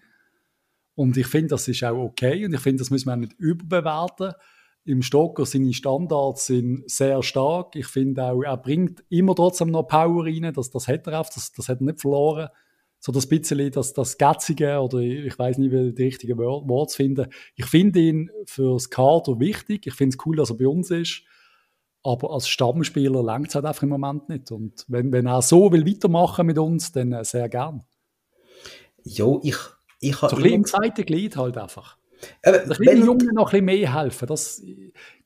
[0.95, 3.33] Und ich finde, das ist auch okay und ich finde, das müssen wir auch nicht
[3.33, 4.33] überbewerten.
[4.83, 7.75] Im Stocker seine Standards sind sehr stark.
[7.75, 10.51] Ich finde auch, er bringt immer trotzdem noch Power rein.
[10.53, 12.49] Das, das hat er auch, das, das hat er nicht verloren.
[12.99, 17.27] So das bisschen, das, das Gätzige oder ich weiß nicht, wie die richtigen Worte finden.
[17.55, 19.87] Ich finde ihn fürs Kader wichtig.
[19.87, 21.23] Ich finde es cool, dass er bei uns ist.
[22.03, 24.51] Aber als Stammspieler langt es halt einfach im Moment nicht.
[24.51, 27.83] Und wenn, wenn er so will weitermachen mit uns, dann äh, sehr gern.
[29.03, 29.57] Jo, ich,
[29.99, 30.31] ich habe.
[30.31, 31.97] So ein bisschen im zweiten Glied halt einfach.
[32.43, 34.27] Aber wenn den Jungen noch ein bisschen mehr helfen.
[34.27, 34.61] Das,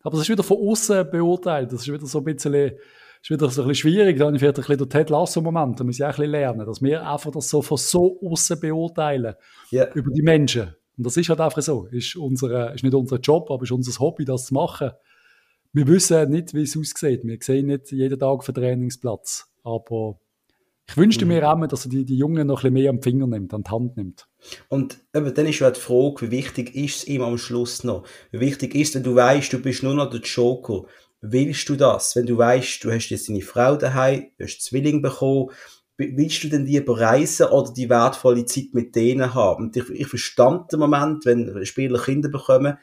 [0.01, 1.71] aber das ist wieder von außen beurteilt.
[1.71, 4.17] Das ist wieder so ein bisschen, ist wieder so ein bisschen schwierig.
[4.17, 5.79] Da habe ich vielleicht ein bisschen den Ted Lasso-Moment.
[5.79, 8.59] Da muss ich auch ein bisschen lernen, dass wir einfach das so von so außen
[8.59, 9.35] beurteilen.
[9.71, 9.93] Yeah.
[9.93, 10.75] Über die Menschen.
[10.97, 11.87] Und das ist halt einfach so.
[11.87, 14.91] Ist, unsere, ist nicht unser Job, aber ist unser Hobby, das zu machen.
[15.75, 17.25] Wir wissen nicht, wie es aussieht.
[17.25, 19.51] Wir sehen nicht jeden Tag auf den Trainingsplatz.
[19.61, 20.17] Aber
[20.87, 21.33] ich wünschte mhm.
[21.33, 23.63] mir auch, dass er die, die Jungen noch ein bisschen mehr am Finger nimmt, an
[23.63, 24.25] die Hand nimmt.
[24.69, 28.07] Und eben, dann ist ja die Frage, wie wichtig ist es ihm am Schluss noch?
[28.31, 30.85] Wie wichtig ist, wenn du weißt, du bist nur noch der Joker?
[31.19, 32.15] Willst du das?
[32.15, 35.49] Wenn du weißt, du hast jetzt deine Frau daheim, du hast Zwilling bekommen,
[35.97, 39.65] willst du denn lieber reisen oder die wertvolle Zeit mit denen haben?
[39.65, 42.77] Und ich, ich verstand den Moment, wenn Spieler Kinder bekommen,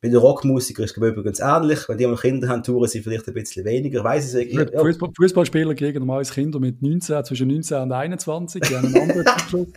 [0.00, 1.88] bei den Rockmusikern ist es übrigens ähnlich.
[1.88, 4.04] Wenn die mal Kinder haben, touren sie vielleicht ein bisschen weniger.
[4.04, 4.64] Weiss ich ja.
[4.64, 8.62] Fußball, Fußballspieler kriegen normalerweise Kinder mit 19, zwischen 19 und 21.
[8.62, 9.68] Die haben einen anderen Zyklus.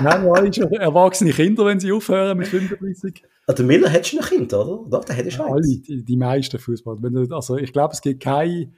[0.00, 3.24] Nein, alle schon erwachsene Kinder, wenn sie aufhören mit 35.
[3.48, 4.88] Ah, der Miller hat schon ein Kind, oder?
[4.88, 7.34] Doch, der hätte schon Alle, die, die meisten Fußballer.
[7.34, 8.72] Also ich glaube, es gibt keine,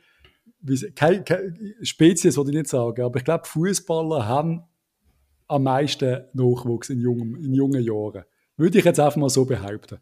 [0.95, 4.63] keine, keine Spezies, würde ich nicht sagen, aber ich glaube, Fußballer haben
[5.47, 8.25] am meisten Nachwuchs in jungen, in jungen Jahren.
[8.57, 9.99] Würde ich jetzt einfach mal so behaupten.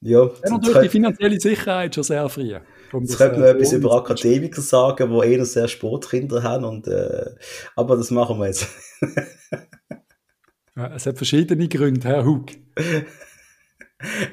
[0.00, 2.54] Ja, ja natürlich die finanzielle Sicherheit schon sehr früh.
[2.92, 7.30] Jetzt könnte man äh, etwas über Akademiker sagen, die eher sehr Sportkinder haben, und, äh,
[7.74, 8.68] aber das machen wir jetzt.
[10.76, 12.46] ja, es hat verschiedene Gründe, Herr Hug.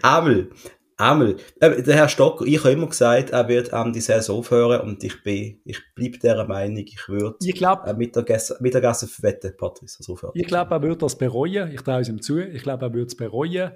[0.02, 0.50] Einmal,
[0.98, 4.82] einmal, äh, der Herr Stocker, ich habe immer gesagt, er wird ähm, die Saison aufhören
[4.82, 9.56] und ich bin, ich bleibe dieser Meinung, ich würde ich glaub, äh, Mittagessen, Mittagessen verwetten,
[9.58, 9.98] Patrice.
[10.00, 12.94] Also ich glaube, er würde das bereuen, ich traue es ihm zu, ich glaube, er
[12.94, 13.72] würde es bereuen.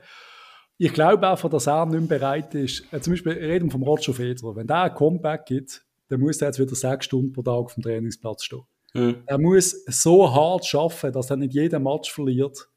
[0.78, 2.84] Ich glaube einfach, dass er nicht mehr bereit ist.
[2.92, 4.56] Äh, zum Beispiel reden vom Roger Federer.
[4.56, 7.74] Wenn der ein Comeback gibt, dann muss er jetzt wieder sechs Stunden pro Tag auf
[7.74, 8.64] dem Trainingsplatz stehen.
[8.94, 9.24] Mhm.
[9.26, 12.70] Er muss so hart arbeiten, dass er nicht jeden Match verliert.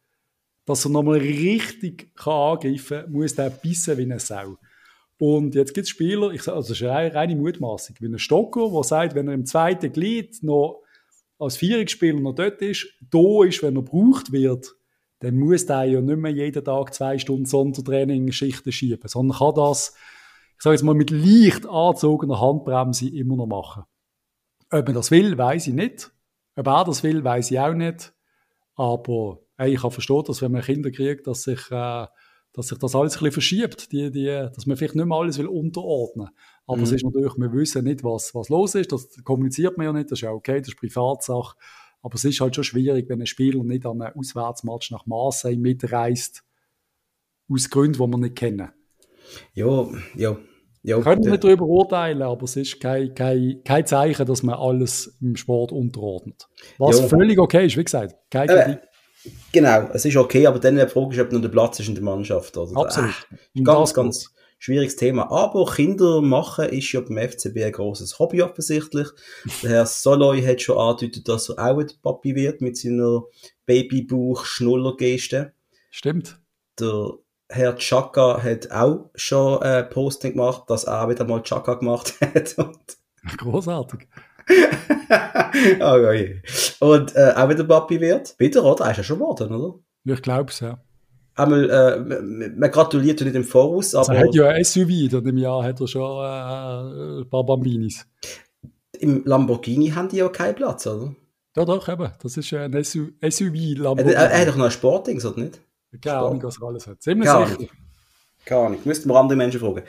[0.64, 4.56] Dass er nochmal richtig kann angreifen kann, muss er bissen wie eine Sau.
[5.18, 8.70] Und jetzt gibt es Spieler, ich, also das ist eine reine Mutmaßung, wie ein Stocker,
[8.72, 10.82] der sagt, wenn er im zweiten Glied noch
[11.38, 14.74] als Vierungsspieler noch dort ist, da ist, wenn er gebraucht wird,
[15.20, 19.94] dann muss der ja nicht mehr jeden Tag zwei Stunden Sondertraining-Schichten schieben, sondern kann das,
[20.56, 23.84] ich sage jetzt mal, mit leicht angezogener Handbremse immer noch machen.
[24.70, 26.10] Ob man das will, weiß ich nicht.
[26.56, 28.14] Ob er das will, weiß ich auch nicht.
[28.76, 32.06] Aber ich kann verstehen, dass wenn man Kinder kriegt, dass sich, äh,
[32.52, 35.38] dass sich das alles ein bisschen verschiebt, die, die, dass man vielleicht nicht mehr alles
[35.38, 36.30] will unterordnen.
[36.66, 36.84] Aber mhm.
[36.84, 38.90] es ist natürlich, wir wissen nicht, was, was los ist.
[38.92, 40.10] Das kommuniziert man ja nicht.
[40.10, 41.56] Das ist ja okay, das ist Privatsache.
[42.02, 45.56] Aber es ist halt schon schwierig, wenn ein Spieler nicht an einem Auswärtsmatch nach Marseille
[45.56, 46.42] mitreist,
[47.50, 48.70] aus Gründen, die wir nicht kennen.
[49.54, 50.36] Ja, ja.
[50.82, 54.54] Ja, Können wir nicht darüber urteilen, aber es ist kein, kein, kein Zeichen, dass man
[54.54, 56.48] alles im Sport unterordnet.
[56.78, 57.06] Was ja.
[57.06, 58.16] völlig okay ist, wie gesagt.
[58.30, 58.78] Kein äh,
[59.52, 61.96] genau, es ist okay, aber dann die Frage ist, ob noch der Platz ist in
[61.96, 62.56] der Mannschaft.
[62.56, 63.14] Also, Absolut.
[63.54, 65.30] Äh, ganz, ganz, schwieriges Thema.
[65.32, 69.08] Aber Kinder machen ist ja beim FCB ein großes Hobby offensichtlich.
[69.62, 73.24] Der Herr Soloy hat schon angedeutet, dass er auch ein Papi wird mit seiner
[73.66, 75.52] Babybauch-Schnuller-Geste.
[75.90, 76.38] Stimmt.
[76.78, 77.14] Der
[77.48, 82.54] Herr Chaka hat auch schon ein Posting gemacht, dass er wieder mal Chaka gemacht hat.
[83.38, 84.06] Großartig.
[85.80, 86.42] oh, okay.
[86.80, 88.38] Und äh, auch wieder Papi wird.
[88.38, 88.84] Wieder, oder?
[88.84, 89.78] Er ist ja schon geworden, oder?
[90.04, 90.78] Ich glaube es, ja
[91.34, 94.14] einmal, äh, man gratuliert nicht im Voraus, aber...
[94.14, 98.06] Er hat ja ein SUV, und im Jahr hat er schon äh, ein paar Bambinis.
[98.98, 101.14] Im Lamborghini haben die ja keinen Platz, oder?
[101.56, 102.12] Ja, doch, eben.
[102.22, 104.12] Das ist ein SUV-Lamborghini.
[104.12, 105.60] Er, er, hat doch noch ein Sportdings, oder nicht?
[106.00, 107.02] Keine Ahnung, was er alles hat.
[107.02, 107.70] Ziemlich Keine sicher.
[108.44, 108.78] Keine Ahnung.
[108.84, 109.82] Müssten wir andere Menschen fragen.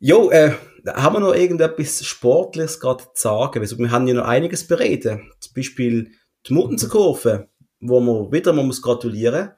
[0.00, 0.52] Jo, äh,
[0.86, 3.60] haben wir noch irgendetwas Sportliches gerade zu sagen?
[3.60, 5.30] Also, wir haben ja noch einiges bereden.
[5.40, 6.10] Zum Beispiel
[6.46, 7.48] die Muttenserkurve,
[7.80, 9.52] wo man wieder man muss gratulieren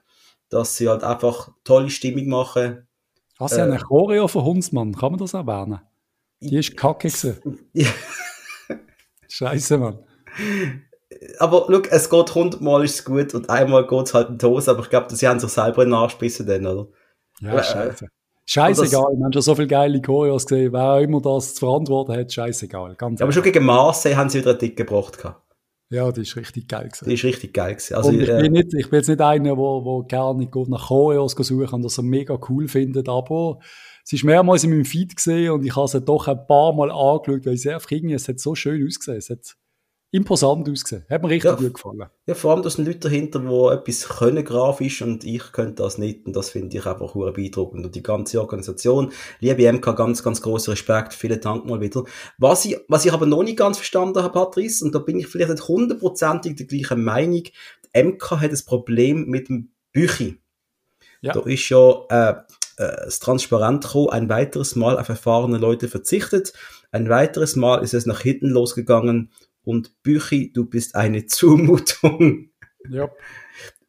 [0.49, 2.87] dass sie halt einfach tolle Stimmung machen.
[3.39, 4.95] Hast du äh, eine Choreo von Hundsmann?
[4.95, 5.79] Kann man das erwähnen?
[6.41, 7.09] Die ist kacke.
[9.27, 9.99] Scheiße, Mann.
[11.39, 14.45] Aber look, es geht hundertmal ist es gut und einmal geht es halt in die
[14.45, 16.87] Hose, aber ich glaube, sie haben sich selber in den Arsch dann, oder?
[17.41, 18.07] Ja, äh, scheiße.
[18.45, 22.13] Scheißegal, wir haben schon so viele geile Choreos gesehen, wer auch immer das zu verantworten
[22.13, 22.95] hat, scheißegal.
[22.95, 25.17] Ganz ja, aber schon gegen Marseille haben sie wieder einen Dick gebracht.
[25.17, 25.41] Gehabt.
[25.89, 27.05] Ja, die ist richtig geil gewesen.
[27.05, 27.95] Die ist richtig geil gewesen.
[27.95, 30.87] Also, ich, äh, bin nicht, ich bin jetzt nicht einer, der wo, wo gerne nach
[30.87, 33.59] Choreos suchen und das er mega cool findet, aber
[34.03, 36.91] es ist mehrmals in meinem Feed gesehen und ich habe es doch ein paar Mal
[36.91, 39.17] angeschaut, weil es einfach irgendwie, es hat so schön ausgesehen.
[39.17, 39.55] Es hat
[40.11, 41.05] imposant ausgesehen.
[41.09, 42.05] Hat mir richtig ja, gut gefallen.
[42.25, 45.97] Ja, vor allem, da sind Leute dahinter, die etwas können grafisch und ich könnte das
[45.97, 47.85] nicht und das finde ich einfach hure beeindruckend.
[47.85, 52.03] Und die ganze Organisation, liebe MK, ganz, ganz großer Respekt, vielen Dank mal wieder.
[52.37, 55.27] Was ich, was ich aber noch nicht ganz verstanden habe, Patrice, und da bin ich
[55.27, 60.39] vielleicht nicht hundertprozentig der gleichen Meinung, die MK hat ein Problem mit dem Büchi.
[61.21, 61.33] Ja.
[61.33, 62.29] Da ist ja äh,
[62.77, 66.53] äh, das Transparent gekommen, ein weiteres Mal auf erfahrene Leute verzichtet,
[66.91, 69.31] ein weiteres Mal ist es nach hinten losgegangen
[69.67, 72.51] und Büchi, du bist eine Zumutung.
[72.89, 73.09] Ja.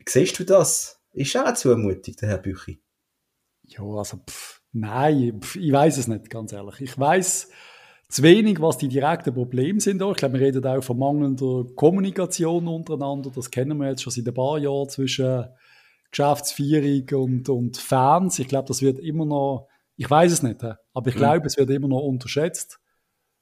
[0.04, 1.00] Siehst du das?
[1.12, 2.82] Ist auch eine Zumutung, der Herr Büchi?
[3.62, 6.80] Ja, also pff, nein, pff, ich weiß es nicht, ganz ehrlich.
[6.80, 7.50] Ich weiß
[8.08, 10.02] zu wenig, was die direkten Probleme sind.
[10.02, 13.30] Ich glaube, wir reden auch von mangelnder Kommunikation untereinander.
[13.32, 15.44] Das kennen wir jetzt schon seit ein paar Jahren zwischen
[16.10, 18.40] Geschäftsführung und, und Fans.
[18.40, 21.18] Ich glaube, das wird immer noch, ich weiß es nicht, aber ich mhm.
[21.18, 22.80] glaube, es wird immer noch unterschätzt.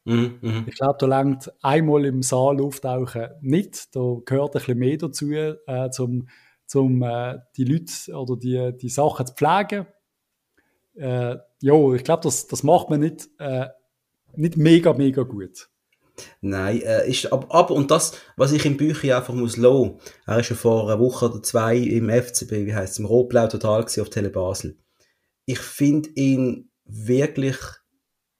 [0.06, 0.64] Mhm, mhm.
[0.66, 3.94] Ich glaube, da langt einmal im Saal auftauchen nicht.
[3.94, 6.28] Da gehört ein bisschen mehr dazu, äh, zum,
[6.66, 9.86] zum äh, die Leute oder die, die Sachen zu pflegen.
[10.94, 13.66] Äh, ja, ich glaube, das, das macht man nicht äh,
[14.36, 15.68] nicht mega, mega gut.
[16.40, 20.40] Nein, äh, ist, aber, aber, und das, was ich im Bücher einfach muss lassen, er
[20.40, 23.82] ist ja vor einer Woche oder zwei im FCB, wie heißt es, im Rotblau total
[23.82, 24.78] gewesen, auf Tele Basel.
[25.44, 27.58] Ich finde ihn wirklich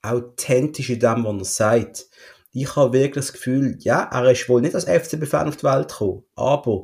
[0.07, 2.07] authentisch in dem, was er sagt.
[2.53, 5.89] Ich habe wirklich das Gefühl, ja, er ist wohl nicht als FCB-Fan auf die Welt
[5.89, 6.83] gekommen, aber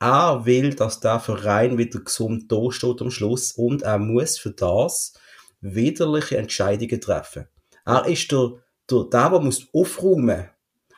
[0.00, 4.50] er will, dass der Verein wieder gesund da steht am Schluss und er muss für
[4.50, 5.14] das
[5.60, 7.46] widerliche Entscheidungen treffen.
[7.86, 8.54] Er ist der,
[8.90, 10.48] der, der, der muss aufräumen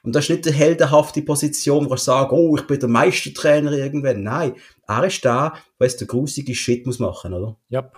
[0.06, 3.72] und das ist nicht die heldenhafte Position, wo er sagt, oh, ich bin der Meistertrainer
[3.72, 4.22] irgendwann.
[4.22, 4.54] Nein,
[4.86, 7.56] er ist da, der jetzt der grusige Shit muss machen, oder?
[7.68, 7.90] Ja.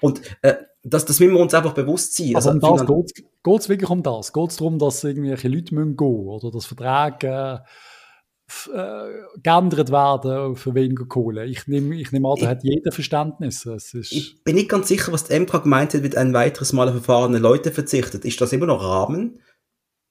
[0.00, 0.56] Und äh,
[0.92, 2.34] das, das müssen wir uns einfach bewusst sein.
[2.36, 4.32] Also, also um das geht es wirklich um das?
[4.32, 7.62] Geht es darum, dass irgendwelche Leute gehen müssen oder dass Verträge
[8.66, 11.46] äh, äh, geändert werden für weniger Kohle?
[11.46, 13.66] Ich nehme ich nehm an, da ich, hat jeder Verständnis.
[13.92, 16.94] ich bin nicht ganz sicher, was die MK gemeint hat, wird ein weiteres Mal auf
[16.94, 18.24] erfahrene Leute verzichtet.
[18.24, 19.40] Ist das immer noch Rahmen?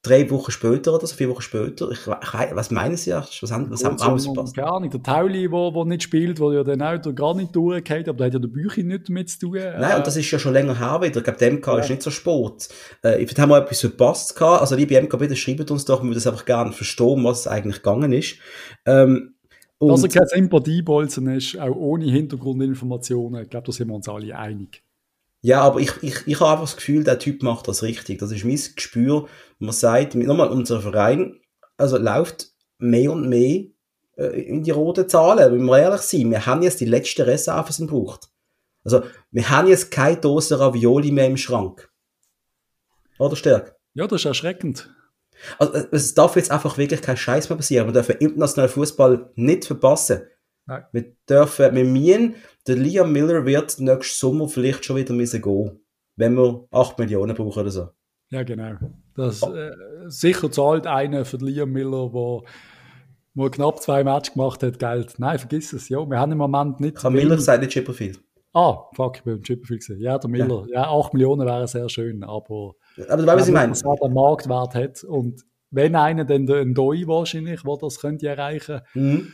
[0.08, 1.90] Drei Wochen später oder so, vier Wochen später.
[1.92, 3.12] Ich, ich, was meinen Sie?
[3.12, 4.56] Was haben, was haben, haben Sie verpasst?
[4.56, 4.94] Gar nicht.
[4.94, 8.28] Der Tauli, der wo nicht spielt, der ja dann auch gar nicht durchgeht, aber der
[8.28, 9.60] hat ja der Bücher nicht damit zu tun.
[9.60, 11.18] Nein, und das ist ja schon länger her wieder.
[11.18, 11.78] Ich glaube, der MK ja.
[11.80, 12.70] ist nicht so spät.
[13.04, 14.62] Äh, ich haben wir etwas verpasst gehabt.
[14.62, 17.78] Also, liebe MK, bitte schreibt uns doch, wir würden das einfach gerne verstehen, was eigentlich
[17.78, 18.36] gegangen ist.
[18.86, 19.36] Ähm,
[19.80, 24.10] und Dass er kein Sympathiebolzen ist, auch ohne Hintergrundinformationen, ich glaube, da sind wir uns
[24.10, 24.82] alle einig.
[25.42, 28.20] Ja, aber ich, ich, ich habe einfach das Gefühl, der Typ macht das richtig.
[28.20, 29.28] Das ist mein Gespür.
[29.60, 31.40] Man sagt, nochmal, unser Verein,
[31.78, 33.66] also läuft mehr und mehr
[34.18, 36.32] äh, in die roten Zahlen, wenn wir ehrlich sind.
[36.32, 38.30] Wir haben jetzt die letzten Reserven gebraucht.
[38.84, 41.92] Also, wir haben jetzt keine Dose Ravioli mehr im Schrank.
[43.20, 43.76] Oder stärk?
[43.94, 44.90] Ja, das ist erschreckend.
[45.60, 47.88] Also, es darf jetzt einfach wirklich kein Scheiß mehr passieren.
[47.88, 50.22] Wir dürfen internationalen Fußball nicht verpassen.
[50.66, 50.86] Nein.
[50.92, 52.36] Wir dürfen, wir müssen,
[52.68, 55.80] der Liam Miller wird nächsten Sommer vielleicht schon wieder müssen gehen,
[56.16, 57.90] wenn wir 8 Millionen brauchen oder so.
[58.30, 58.78] Ja, genau.
[59.18, 59.72] Das, äh,
[60.08, 62.42] sicher zahlt einer für Liam Miller, der
[63.38, 65.14] wo knapp zwei Matches gemacht hat, Geld.
[65.20, 65.90] Nein, vergiss es.
[65.90, 66.98] Ja, wir haben im Moment nicht.
[66.98, 68.20] Kann Miller sein, nicht Chipperfield.
[68.52, 70.02] Ah, fuck, ich bin im Chipperfield gesehen.
[70.02, 70.66] Ja, der Miller.
[70.70, 70.82] Ja.
[70.82, 72.74] ja, 8 Millionen wäre sehr schön, aber.
[73.08, 73.72] Aber du weißt, was ich meine.
[73.72, 75.04] Was er den Marktwert hat.
[75.04, 79.34] Und wenn einer dann den Doi wahrscheinlich, der das könnte erreichen, mhm.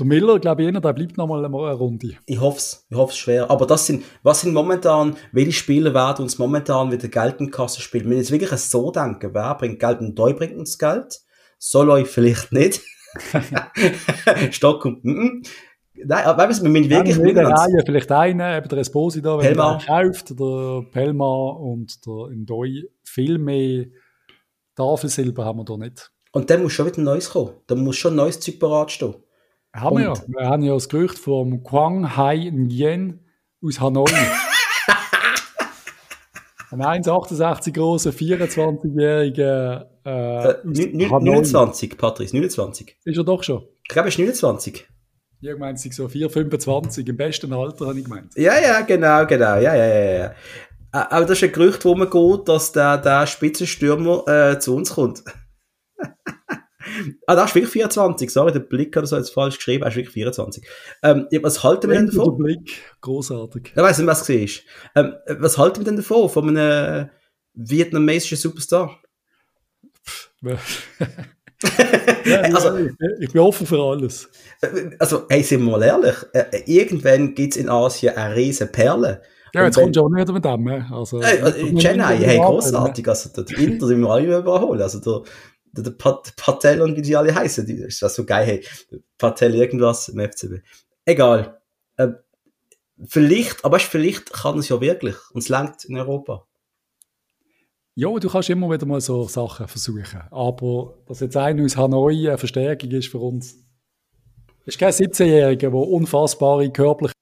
[0.00, 2.16] Der Miller, glaube ich, einer, der bleibt noch mal eine Runde.
[2.24, 3.50] Ich hoffe es, ich hoffe es schwer.
[3.50, 7.50] Aber das sind, was sind momentan, welche Spieler werden uns momentan wieder Geld in die
[7.50, 8.04] Kasse spielen?
[8.04, 11.20] Wenn wir jetzt wirklich so denken, wer bringt Geld und Doi bringt uns Geld?
[11.58, 12.80] Soloy vielleicht nicht.
[14.52, 15.48] Stock und, mm -mm.
[16.02, 18.78] Nein, aber weißt du, wir müssen wirklich ja, in der Reihe vielleicht einen, eben der
[18.78, 19.78] Esposito, wenn Pelma.
[19.86, 23.84] er kauft, der Pelma und der Ndoi, viel mehr
[24.76, 26.10] Tafelsilber haben wir da nicht.
[26.32, 27.50] Und dann muss schon wieder Neues kommen.
[27.66, 29.14] Da muss schon ein neues Zeug parat stehen.
[29.74, 30.14] Haben wir ja.
[30.26, 33.20] Wir haben ja das Gerücht vom Quang Hai Nguyen
[33.62, 34.10] aus Hanoi.
[36.72, 39.86] Ein 1,68 großer, 24-jähriger.
[40.04, 42.96] Äh, äh, 29, Patrice, 29.
[43.04, 43.64] Ist er doch schon?
[43.82, 44.86] Ich glaube, er ist 29.
[45.42, 48.32] Ich meine, es so 4, 25, im besten Alter, habe ich gemeint.
[48.36, 49.56] Ja, ja, genau, genau.
[49.56, 50.34] Ja, ja, ja, ja.
[50.92, 54.94] Aber das ist ein Gerücht, wo man geht, dass der, der Spitzenstürmer äh, zu uns
[54.94, 55.24] kommt.
[57.26, 59.96] Ah, da ist wirklich 24, sorry, der Blick hat so jetzt falsch geschrieben, er ist
[59.96, 60.66] wirklich 24.
[61.02, 62.36] Ähm, was halten wir denn davon?
[62.38, 63.72] Der Blick, großartig.
[63.74, 64.62] Ich weiß nicht, was du siehst.
[64.94, 67.10] Ähm, was halten wir denn davon, von einem
[67.54, 68.98] vietnamesischen Superstar?
[72.24, 72.76] ja, also,
[73.20, 74.28] ich bin offen für alles.
[74.98, 79.22] Also, hey, sind wir mal ehrlich, äh, irgendwann gibt es in Asien eine riesen Perle.
[79.52, 80.68] Ja, jetzt kommt schon nicht mit dem.
[80.92, 83.06] Also, äh, Chennai, hey, großartig.
[83.08, 84.80] Also, die Inter sind wir alle überholen.
[84.80, 85.22] Also, der,
[85.72, 89.54] der Pat Patel und wie die alle heißen, die, ist das so geil, hey, Patel
[89.54, 90.64] irgendwas im FCB.
[91.04, 91.60] Egal.
[91.96, 92.08] Äh,
[93.06, 96.46] vielleicht, aber vielleicht kann es ja wirklich und es langt in Europa.
[97.94, 100.22] Ja, du kannst immer wieder mal so Sachen versuchen.
[100.30, 103.56] Aber dass jetzt einer aus Hanoi eine Verstärkung ist für uns,
[104.64, 107.14] ist kein 17-Jähriger, der unfassbare körperliche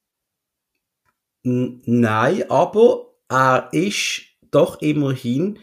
[1.43, 5.57] N nein, aber er ist doch immerhin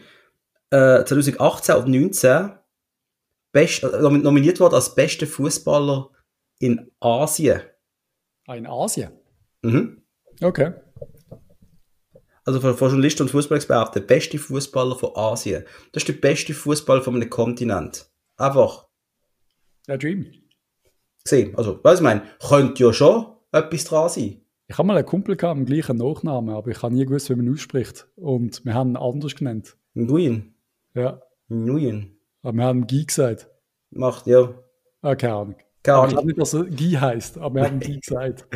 [0.71, 2.56] äh, 2018 und 2019
[3.51, 6.09] best, äh, nominiert worden als bester Fußballer
[6.59, 7.61] in Asien.
[8.47, 9.11] Ah, in Asien?
[9.61, 10.01] Mhm.
[10.41, 10.73] Okay.
[12.45, 15.65] Also von, von Journalisten und Fußballexperten, der beste Fußballer von Asien.
[15.91, 18.09] Das ist der beste Fußballer von einem Kontinent.
[18.37, 18.87] Einfach.
[19.87, 20.31] Der Dream.
[21.23, 21.55] Gesehen.
[21.57, 24.41] Also, was ich meine, könnte ja schon etwas dran sein.
[24.69, 27.29] Ich habe mal einen Kumpel gehabt mit dem gleichen Nachnamen, aber ich habe nie gewusst,
[27.29, 28.07] wie man ihn ausspricht.
[28.15, 29.77] Und wir haben ihn anders genannt.
[29.93, 30.55] Nguyen.
[30.93, 31.21] Ja.
[31.49, 32.16] Nguyen.
[32.43, 33.47] Aber wir haben Guy gesagt.
[33.91, 34.53] Macht, ja.
[35.01, 35.55] Ah, keine Ahnung.
[35.83, 36.27] Keine Aber ich Ahnung.
[36.27, 38.47] glaube nicht, dass er Guy heißt, aber wir haben Guy gesagt.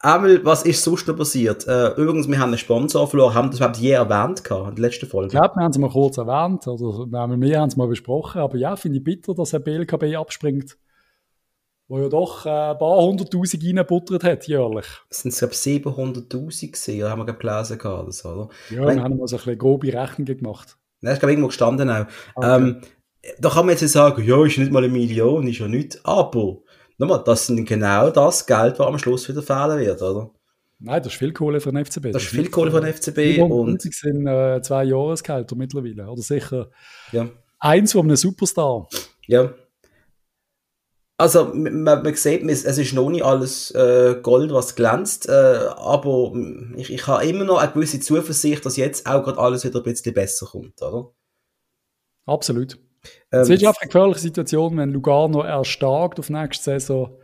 [0.00, 1.66] Einmal, was ist sonst noch passiert?
[1.66, 4.82] Äh, übrigens, wir haben einen Sponsor verloren, haben das überhaupt je erwähnt gehabt, in der
[4.82, 5.30] letzten Ich Folge.
[5.30, 8.42] glaube, wir haben es mal kurz erwähnt, oder wir haben wir haben es mal besprochen,
[8.42, 10.76] aber ja, finde ich bitter, dass ein BLKB abspringt,
[11.88, 14.86] wo ja doch äh, ein paar hunderttausend reingebuttert hat, jährlich.
[15.08, 18.48] Es sind, glaube ich, 700.000 gesehen, oder haben wir, ich, gelesen gehabt, so, oder?
[18.68, 20.76] Ja, wir haben mal so ein bisschen grobe Rechnungen gemacht.
[21.04, 22.06] Das ist, glaube irgendwo gestanden auch.
[22.34, 22.56] Okay.
[22.56, 22.80] Ähm,
[23.38, 26.00] da kann man jetzt sagen, ja, ist nicht mal eine Million, ist ja nicht.
[26.04, 26.58] Aber,
[26.98, 30.30] nochmal, das sind genau das Geld, was am Schluss wieder fehlen wird, oder?
[30.80, 32.12] Nein, das ist viel Kohle für den FCB.
[32.12, 36.08] Das ist viel Kohle von der FCB und, 750 sind äh, zwei Jahresgehälter mittlerweile.
[36.08, 36.68] Oder sicher
[37.12, 38.88] ja, eins von einem Superstar.
[39.26, 39.52] ja.
[41.16, 45.32] Also, man, man sieht, es ist noch nicht alles äh, Gold, was glänzt, äh,
[45.76, 46.32] aber
[46.76, 49.84] ich, ich habe immer noch eine gewisse Zuversicht, dass jetzt auch gerade alles wieder ein
[49.84, 51.12] bisschen besser kommt, oder?
[52.26, 52.78] Absolut.
[53.30, 57.16] Ähm, Es ist einfach eine gefährliche Situation, wenn Lugano erstarkt auf nächste Saison.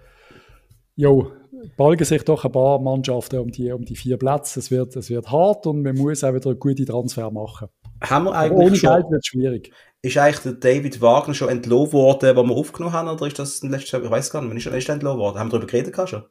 [0.95, 1.33] Jo,
[1.77, 4.61] balgen sich doch ein paar Mannschaften um die, um die vier Plätze.
[4.61, 7.69] Es wird, es wird hart und man muss auch wieder gute Transfer machen.
[8.03, 9.73] haben wir Aber ohne eigentlich schon, Geld wird es schwierig.
[10.03, 13.63] Ist eigentlich der David Wagner schon entlohnt worden, wo wir aufgenommen haben, oder ist das
[13.63, 15.39] ein letztes Jahr, ich weiß gar nicht, wann ist er entlohnt worden?
[15.39, 16.25] Haben wir darüber geredet schon?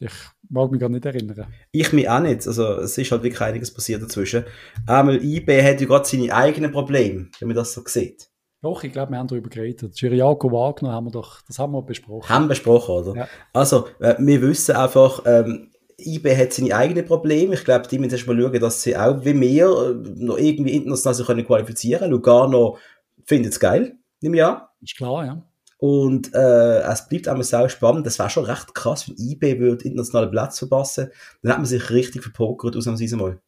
[0.00, 0.12] Ich
[0.50, 1.46] mag mich gar nicht erinnern.
[1.70, 2.46] Ich mich auch nicht.
[2.46, 4.44] Also, es ist halt wirklich einiges passiert dazwischen.
[4.86, 8.28] Einmal IB hat ja gerade seine eigenen Probleme, wenn man das so sieht.
[8.60, 9.94] Doch, ich glaube, wir haben darüber geredet.
[9.94, 12.28] Chiriaco Wagner haben wir doch, das haben wir besprochen.
[12.28, 13.16] Haben besprochen, oder?
[13.16, 13.28] Ja.
[13.52, 17.54] Also, äh, wir wissen einfach, ähm, IB hat seine eigenen Probleme.
[17.54, 20.74] Ich glaube, die müssen erst mal schauen, dass sie auch wie wir äh, noch irgendwie
[20.74, 22.78] international sich können qualifizieren Lugano
[23.26, 24.62] findet es geil, ich an.
[24.80, 25.42] Ist klar, ja.
[25.78, 28.06] Und äh, es bleibt einmal sau spannend.
[28.06, 31.10] Das wäre schon recht krass, wenn IB würde internationalen Platz verpassen.
[31.42, 33.38] Dann hat man sich richtig verpokert, ausnahmsweise mal.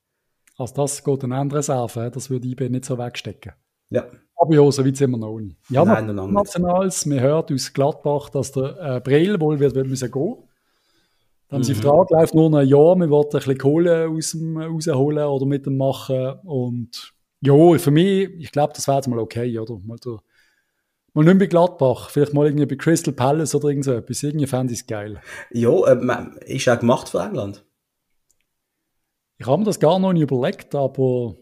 [0.59, 3.53] Also das geht eine andere Reserve, das würde IB nicht so wegstecken.
[3.91, 4.07] Ja.
[4.37, 5.57] Aber ja, so weit sind wir noch nicht.
[5.71, 6.29] Ja, Nein, noch.
[6.29, 10.37] Nationals, man hört aus Gladbach, dass der äh, Brill wohl wird, wird müssen gehen.
[11.49, 11.65] Dann Mhm.
[11.65, 15.25] sein Vertrag läuft nur noch ein Jahr, man wird ein bisschen Kohle aus dem, rausholen
[15.25, 16.35] oder mit dem machen.
[16.45, 19.79] Und ja, für mich, ich glaube, das wäre jetzt mal okay, oder?
[19.85, 20.19] Mal, der,
[21.13, 24.23] mal nicht bei Gladbach, vielleicht mal irgendwie bei Crystal Palace oder irgend so etwas.
[24.23, 25.21] Irgendwie fände ich es geil.
[25.51, 27.65] Ja, äh, ist auch gemacht für England.
[29.39, 31.37] Ich habe mir das gar noch nicht überlegt, aber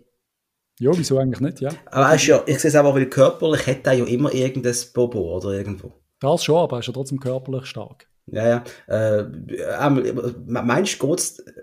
[0.81, 1.71] ja, wieso eigentlich nicht, ja.
[1.87, 4.75] Aber er ist ja, ich sehe es einfach, weil körperlich hat er ja immer irgendein
[4.93, 5.93] Bobo oder irgendwo.
[6.19, 8.09] Das schon, aber er ist ja trotzdem körperlich stark.
[8.27, 8.65] Ja, ja.
[8.89, 11.17] Äh, ähm, meinst du,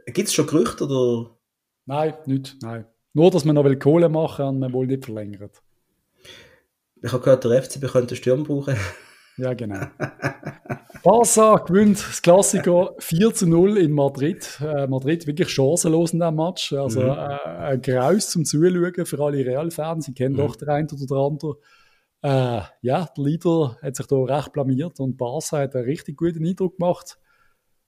[0.06, 1.38] gibt es schon Gerüchte oder?
[1.86, 2.86] Nein, nicht, nein.
[3.14, 5.62] Nur, dass man noch will Kohle machen und man wohl nicht verlängert.
[7.04, 8.76] Ich habe gehört, der FCB könnte einen Sturm brauchen.
[9.38, 9.80] Ja, genau.
[11.04, 14.60] Barca gewinnt das Klassiker 4 zu 0 in Madrid.
[14.62, 16.74] Äh, Madrid wirklich chancenlos in diesem Match.
[16.74, 17.10] Also Mhm.
[17.10, 20.06] äh, ein Graus zum Zuschauen für alle Real-Fans.
[20.06, 20.40] Sie kennen Mhm.
[20.40, 21.56] doch den einen oder anderen.
[22.22, 26.46] Äh, ja, der Leader hat sich da recht blamiert und Barca hat einen richtig guten
[26.46, 27.18] Eindruck gemacht.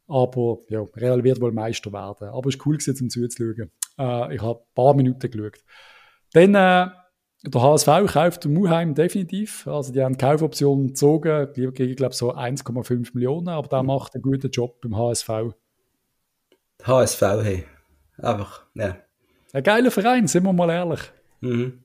[0.08, 2.30] Aber ja, Real wird wohl Meister werden.
[2.30, 3.72] Aber es war cool, gewesen, zum zuzuschauen.
[3.98, 5.60] Äh, ich habe ein paar Minuten geschaut.
[6.34, 6.88] Dann äh,
[7.46, 9.68] der HSV kauft den Muheim definitiv.
[9.68, 14.22] Also die haben die Kaufoption gezogen, gegen, glaube so 1,5 Millionen, aber der macht einen
[14.22, 15.30] guten Job beim HSV.
[16.84, 17.66] HSV, hey.
[18.18, 18.98] Einfach, ja.
[19.52, 21.02] Ein geiler Verein, sind wir mal ehrlich.
[21.42, 21.84] Mhm.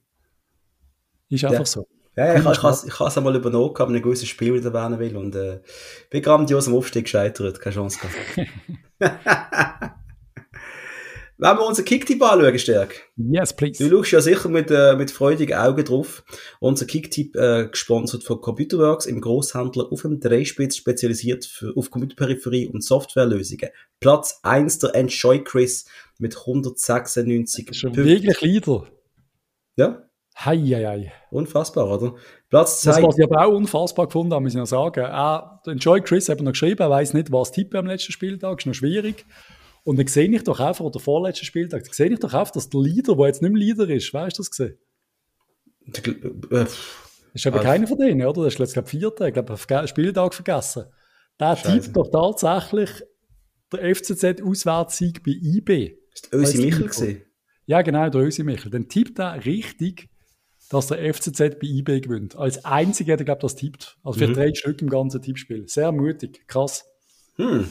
[1.29, 1.67] Ist einfach Ja.
[1.67, 1.87] so.
[2.17, 4.75] Ja, ich, ich, ich, ich habe es einmal übernommen, ob ich ein gewisses Spiel wieder
[4.75, 5.61] erwähnen will und äh,
[6.11, 8.51] bin grandios am Aufstieg gescheitert, keine Chance gehabt.
[11.41, 13.09] Wenn wir unseren Kicktipp anschauen, Stärk.
[13.17, 13.89] Yes, please.
[13.89, 16.25] Du schaust ja sicher mit, äh, mit freudigen Augen drauf.
[16.59, 22.67] Unser Kicktipp äh, gesponsert von Computerworks im Großhändler auf dem Dreispitz spezialisiert für, auf Computerperipherie
[22.67, 23.69] und Softwarelösungen.
[24.01, 25.87] Platz 1 der Enjoy Quiz
[26.19, 28.05] mit 196 Schon Punkten.
[28.05, 28.87] wirklich Leader.
[29.77, 30.03] Ja,
[30.41, 31.13] Hei, hei, hei.
[31.33, 32.15] unfassbar, oder?
[32.49, 33.03] Platz Das, 2.
[33.03, 35.05] was ich aber auch unfassbar gefunden habe, muss ich noch sagen.
[35.05, 38.59] Ah, der Joy Chris hat noch geschrieben, er weiss nicht, was tippen am letzten Spieltag,
[38.61, 39.25] ist noch schwierig.
[39.85, 42.69] Und dann sehe ich doch einfach, oder vorletzten Spieltag, dann sehe ich doch einfach, dass
[42.69, 44.79] der Leader, der jetzt nicht mehr Leader ist, weißt du das gesehen?
[46.51, 46.67] Äh,
[47.35, 48.45] ist aber Also- keiner von denen, oder?
[48.45, 50.85] Das ist jetzt, glaube ich, vierter, ich glaube, Spieltag vergessen.
[51.41, 52.91] Der tippt doch tatsächlich
[53.73, 55.97] der FCZ-Auswärtssieg bei IB.
[56.13, 57.23] Ist der Ösi Michel gesehen?
[57.67, 58.71] Ja, genau, der Ösi Michel.
[58.71, 60.09] Dann tippt er richtig,
[60.71, 62.35] dass der FCZ bei IB gewinnt.
[62.37, 63.99] Als einziger hat er, glaube ich, das tippt.
[64.03, 64.35] Also für Mhm.
[64.35, 65.69] drei Stück im ganzen Tippspiel.
[65.69, 66.85] Sehr mutig, krass.
[67.37, 67.69] Hm.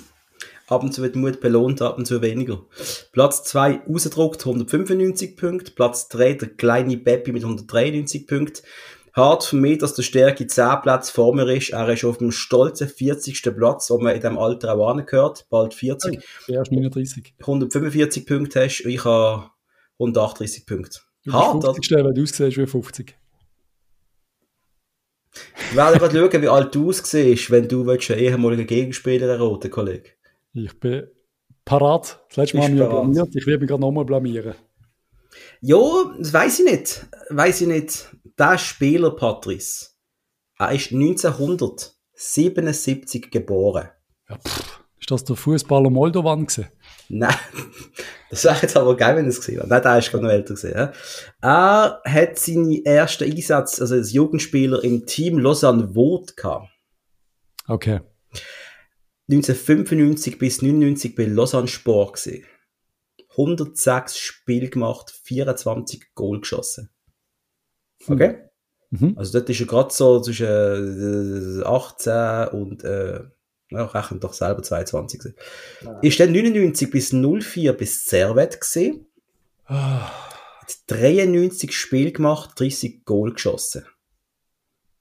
[0.68, 2.66] Ab und zu wird Mut belohnt, ab und zu weniger.
[3.14, 5.72] Platz 2 rausgedruckt, 195 Punkte.
[5.72, 8.64] Platz 3 der kleine Beppi mit 193 Punkten.
[9.14, 11.70] Hart für mich, dass der Stärke 10 Platz vor mir ist.
[11.70, 13.42] Er ist auf dem stolzen 40.
[13.56, 15.48] Platz, wo man in diesem Alter auch angehört.
[15.50, 16.20] Bald 40.
[16.48, 17.34] Der ist 39.
[17.40, 19.50] 145 Punkte hast und ich habe
[20.00, 21.00] 138 Punkte.
[21.30, 21.74] Hart, oder?
[21.74, 21.92] 50.
[21.96, 23.18] Wenn du aussiehst wie 50.
[25.70, 29.72] Ich werde gerade schauen, wie alt du aussiehst, wenn du willst, einen ehemaligen Gegenspieler erroten,
[29.72, 30.12] Kollege.
[30.54, 31.08] Ich bin
[31.66, 32.24] parat.
[32.30, 33.36] Das letzte Mal haben wir blamiert.
[33.36, 34.56] Ich werde mich gerade nochmal blamieren.
[35.62, 35.78] Ja,
[36.18, 37.06] das weiß ich nicht.
[37.30, 38.08] Weiß ich nicht.
[38.40, 39.90] Der Spieler, Patrice,
[40.58, 43.90] er ist 1977 geboren.
[44.30, 46.68] Ja, pff, ist das der Fußballer Moldovan gewesen?
[47.10, 47.34] Nein,
[48.30, 49.70] das wäre jetzt aber geil, wenn er es gesehen hat.
[49.70, 50.76] Nein, der ist gerade noch älter gesehen.
[50.76, 50.92] Ja?
[51.42, 56.68] Er hat seine ersten Einsatz, also als Jugendspieler im Team Lausanne Wood gehabt.
[57.68, 58.02] Okay.
[59.30, 62.46] 1995 bis 99 bei Lausanne Sport gesehen.
[63.32, 66.90] 106 Spiele gemacht, 24 Goal geschossen.
[68.08, 68.38] Okay?
[68.90, 69.14] Mhm.
[69.18, 73.22] Also dort ist er gerade so zwischen äh, 18 und äh,
[73.70, 75.36] ja, rechnet doch selber 22 gewesen.
[76.02, 79.06] Ist dann 99 bis 04 bis Servet gesehen.
[79.66, 80.10] Ah,
[80.62, 83.86] Hat 93 Spiele gemacht, 30 Goal geschossen.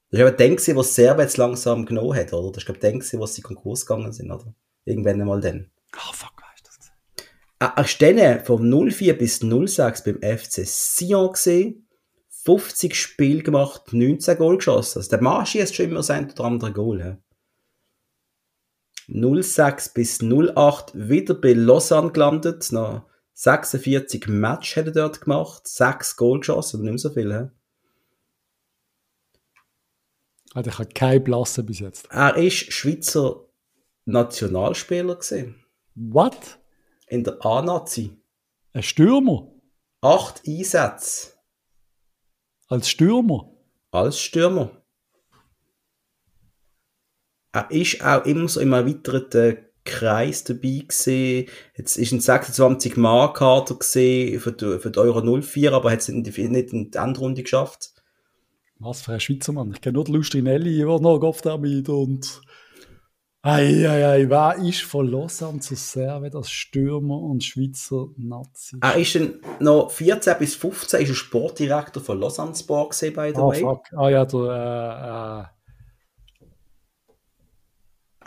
[0.09, 2.51] Das war aber dann, gewesen, wo Servet langsam genommen hat, oder?
[2.51, 4.53] Das ist, glaube ich, gewesen, wo sie Konkurs gegangen sind, oder?
[4.85, 5.69] Irgendwann einmal dann.
[5.91, 7.75] Ah, fuck, weißt du das?
[7.75, 11.87] Er ist dann von 04 bis 06 beim FC Sion gesehen.
[12.45, 14.99] 50 Spiele gemacht, 19 Goal geschossen.
[14.99, 16.99] Also der Mann schießt schon immer sein oder andere Goal.
[17.01, 17.17] Ja.
[19.09, 22.71] 06 bis 08 wieder bei Lausanne gelandet.
[22.71, 27.29] Noch 46 Match hat er dort gemacht, 6 Goal geschossen, nicht mehr so viel.
[27.29, 27.51] Ja.
[30.57, 32.07] Alter, ich habe keine Blasse bis jetzt.
[32.09, 33.45] Er ist Schweizer
[34.05, 36.57] Nationalspieler gesehen What?
[37.05, 38.17] in der A-Nazi.
[38.73, 39.51] Ein Stürmer?
[40.01, 41.33] Acht Einsätze
[42.67, 43.53] Als Stürmer?
[43.91, 44.71] als Stürmer.
[47.51, 51.49] Er ist auch immer so im erweiterten Kreis dabei gewesen.
[51.75, 55.99] Jetzt ist ein 26 Mann Kader gesehen für die, für die Euro 04, aber hat
[55.99, 57.96] es nicht in die Endrunde geschafft.
[58.79, 59.71] Was für ein Schweizer Mann.
[59.73, 62.41] Ich kenne nur Lustrinelli, der noch Kopf damit und.
[63.43, 68.77] Eieiei, wer ist von Lausanne zu Servet als Stürmer und Schweizer Nazi?
[68.81, 73.31] Er ist dann noch 14 bis 15 ist er Sportdirektor von Lausanne Sport gesehen, by
[73.33, 73.61] the Ah, way.
[73.61, 73.85] fuck.
[73.95, 75.45] Ah ja, der, äh, äh.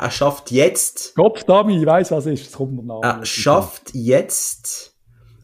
[0.04, 2.46] Er schafft jetzt Kopf Dummy, ich weiss, was es ist.
[2.46, 3.02] Das kommt mir nach.
[3.02, 4.96] Er schafft jetzt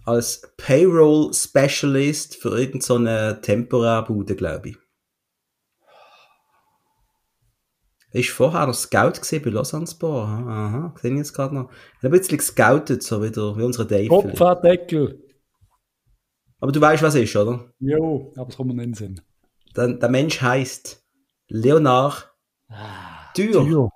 [0.07, 4.77] als Payroll Specialist für irgendeine Temporärbude, glaube ich.
[8.13, 10.29] Ist vorher noch Scout gesehen bei Lausanne Sport.
[10.29, 11.71] Aha, sehe ich jetzt gerade noch.
[11.71, 14.09] Hat ein bisschen gescoutet, so wieder wie unsere Dave.
[14.09, 15.23] Kopfdeckel.
[16.61, 17.73] Aber du weißt, was es ist, oder?
[17.79, 19.21] Jo, aber es kommt mir nicht in den Sinn.
[19.77, 21.05] Der, der Mensch heißt
[21.49, 22.33] Leonard
[23.37, 23.63] Dürr.
[23.63, 23.91] Jo.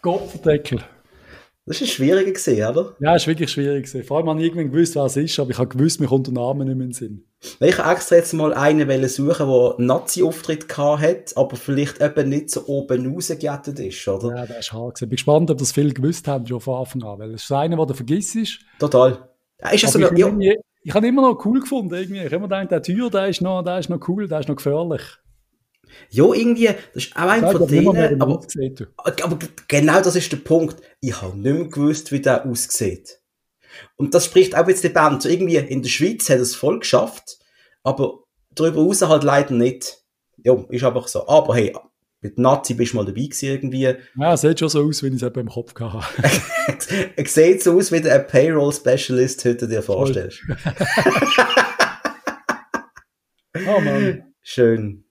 [0.00, 0.80] Kopfdeckel.
[1.66, 2.96] Das ist ein schwieriger gesehen, oder?
[3.00, 4.04] Ja, ist wirklich schwierig gewesen.
[4.06, 6.26] Vor allem habe ich irgendwann gewusst, was es ist, aber ich habe gewusst, mir kommt
[6.26, 7.27] der Name nicht mehr in den Sinn.
[7.60, 12.28] Weil Ich extra jetzt mal einen wollen suchen, der einen Nazi-Auftritt hat, aber vielleicht eben
[12.28, 14.36] nicht so oben rausgejettet ist, oder?
[14.36, 15.00] Ja, das ist hart.
[15.00, 17.52] Ich bin gespannt, ob das viele gewusst haben, schon von Anfang an, weil es ist
[17.52, 18.60] einer, du vergisst.
[18.80, 19.28] Total.
[19.60, 21.94] Ja, ist das so ich, ja, habe irgendwie- ich habe immer noch cool gefunden.
[21.94, 22.18] Irgendwie.
[22.18, 24.48] Ich habe immer gedacht, der Tür, der ist, noch, der ist noch cool, der ist
[24.48, 25.02] noch gefährlich.
[26.10, 28.40] ja, irgendwie, das ist auch ein Ich von denen, den aber,
[29.22, 30.76] aber genau das ist der Punkt.
[31.00, 33.17] Ich habe nicht mehr gewusst, wie der aussieht.
[33.96, 35.22] Und das spricht auch jetzt die Band.
[35.22, 37.38] So irgendwie in der Schweiz hat es voll geschafft,
[37.82, 38.24] aber
[38.54, 40.02] darüber raus halt leider nicht.
[40.44, 41.26] Ja, ist einfach so.
[41.28, 41.74] Aber hey,
[42.20, 43.94] mit Nazi bist du mal dabei gewesen irgendwie.
[44.16, 46.04] Ja, es sieht schon so aus, wenn ich es im Kopf hatte.
[47.16, 50.40] er sieht so aus, wie der ein Payroll Specialist heute dir vorstellst.
[53.66, 54.24] oh Mann.
[54.42, 55.04] Schön.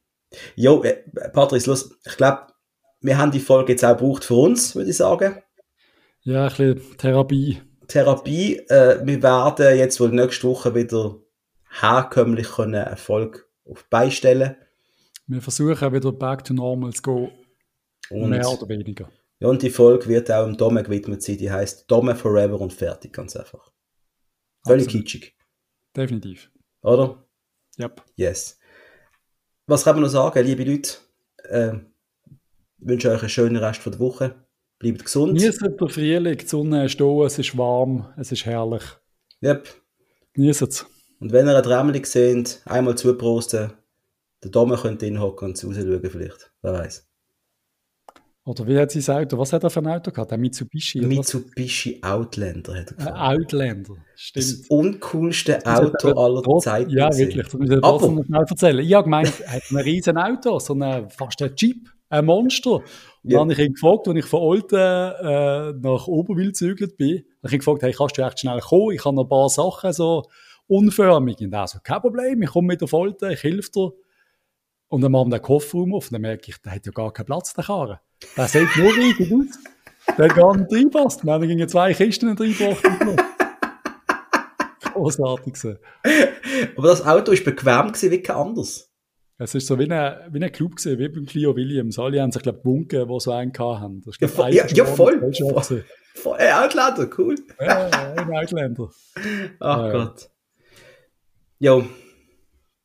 [0.56, 2.48] Jo, äh, Patrice, los, ich glaube,
[3.02, 5.42] wir haben die Folge jetzt auch gebraucht für uns, würde ich sagen.
[6.24, 7.62] Ja, ein bisschen Therapie.
[7.88, 8.58] Therapie.
[8.70, 11.20] Äh, wir werden jetzt wohl nächste Woche wieder
[11.70, 14.56] herkömmlich können Erfolg auf die Beine stellen.
[15.28, 17.32] Wir versuchen wieder back to normal zu gehen.
[18.10, 19.10] Und, mehr oder weniger.
[19.40, 21.38] ja, und die Folge wird auch dem Dome gewidmet sein.
[21.38, 23.72] Die heißt Dome Forever und fertig, ganz einfach.
[24.66, 25.06] Völlig Absolut.
[25.06, 25.36] kitschig,
[25.96, 26.50] Definitiv.
[26.82, 27.26] oder?
[27.80, 28.04] Yep.
[28.16, 28.58] Yes.
[29.66, 30.98] Was kann man noch sagen, liebe Leute?
[31.44, 31.76] Äh,
[32.80, 34.47] ich wünsche euch einen schönen Rest von der Woche.
[34.80, 35.38] Bleibt gesund.
[35.38, 38.84] Genießt den Frühling, die Sonne ist da, es ist warm, es ist herrlich.
[39.44, 39.68] Yep.
[40.34, 40.86] Genießt es.
[41.20, 43.72] Und wenn ihr eine Tremmel seht, einmal zuprosten.
[44.44, 46.52] Der Dome könnte hinhocken und rausschauen vielleicht.
[46.62, 47.08] Wer weiß.
[48.46, 49.38] Oder wie hat sie sein Auto?
[49.40, 50.32] Was hat er für ein Auto gehabt?
[50.32, 51.02] Ein Mitsubishi?
[51.02, 51.08] was?
[51.08, 53.42] Mitsubishi Outlander hat er Ein gefahren.
[53.42, 54.70] Outlander, Das stimmt.
[54.70, 56.92] uncoolste Auto aller Trotz- Zeiten.
[56.92, 57.36] Ja, gewesen.
[57.36, 57.70] wirklich.
[57.70, 58.80] Das trotzdem noch schnell erzählen.
[58.86, 62.82] Ich habe gemeint, er hat ein riesen Auto, so ein, fast ein Jeep, ein Monster.
[63.30, 67.48] Dann habe ich ihn gefragt, als ich von Olten äh, nach Oberwil gezügelt bin, habe
[67.48, 68.92] ich ihn gefragt, hey, kannst du echt schnell kommen?
[68.92, 70.24] Ich habe noch ein paar Sachen so
[70.68, 71.40] unförmig.
[71.40, 73.92] Und er so, kein Problem, ich komme mit der Folter, ich helfe dir.
[74.90, 77.12] Und dann machen wir den Kofferraum auf und dann merke ich, der hat ja gar
[77.12, 77.98] keinen Platz, der Karren.
[78.36, 79.60] Der sieht nur riesig aus.
[80.18, 81.26] Der hat gar nicht reinpasst.
[81.26, 82.84] Wir haben gegen zwei Kisten reingebracht.
[84.94, 85.78] Großartig.
[86.78, 88.90] Aber das Auto war bequem wie kein anderes.
[89.40, 92.00] Es ist so wie ein, wie ein Club gewesen, wie beim Clio Williams.
[92.00, 94.02] Alle haben sich, glaube ich, gewunken, die so einen haben.
[94.04, 95.20] Das ist, Ja, glaub voll- ja, ja, Geschichte, voll.
[95.20, 95.84] gewesen.
[96.16, 97.36] Voll- Äh, Outlander, cool.
[97.60, 98.90] Ja, ja, ein Outlander.
[99.60, 99.92] Ach Ja.
[99.92, 100.30] Gott.
[101.60, 101.86] Jo,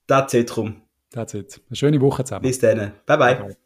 [0.07, 0.83] that's it, komm.
[1.11, 1.61] That's it.
[1.69, 2.43] Eine schöne Woche zusammen.
[2.43, 2.93] Bis dann.
[3.07, 3.35] Bye bye.
[3.37, 3.57] Bye.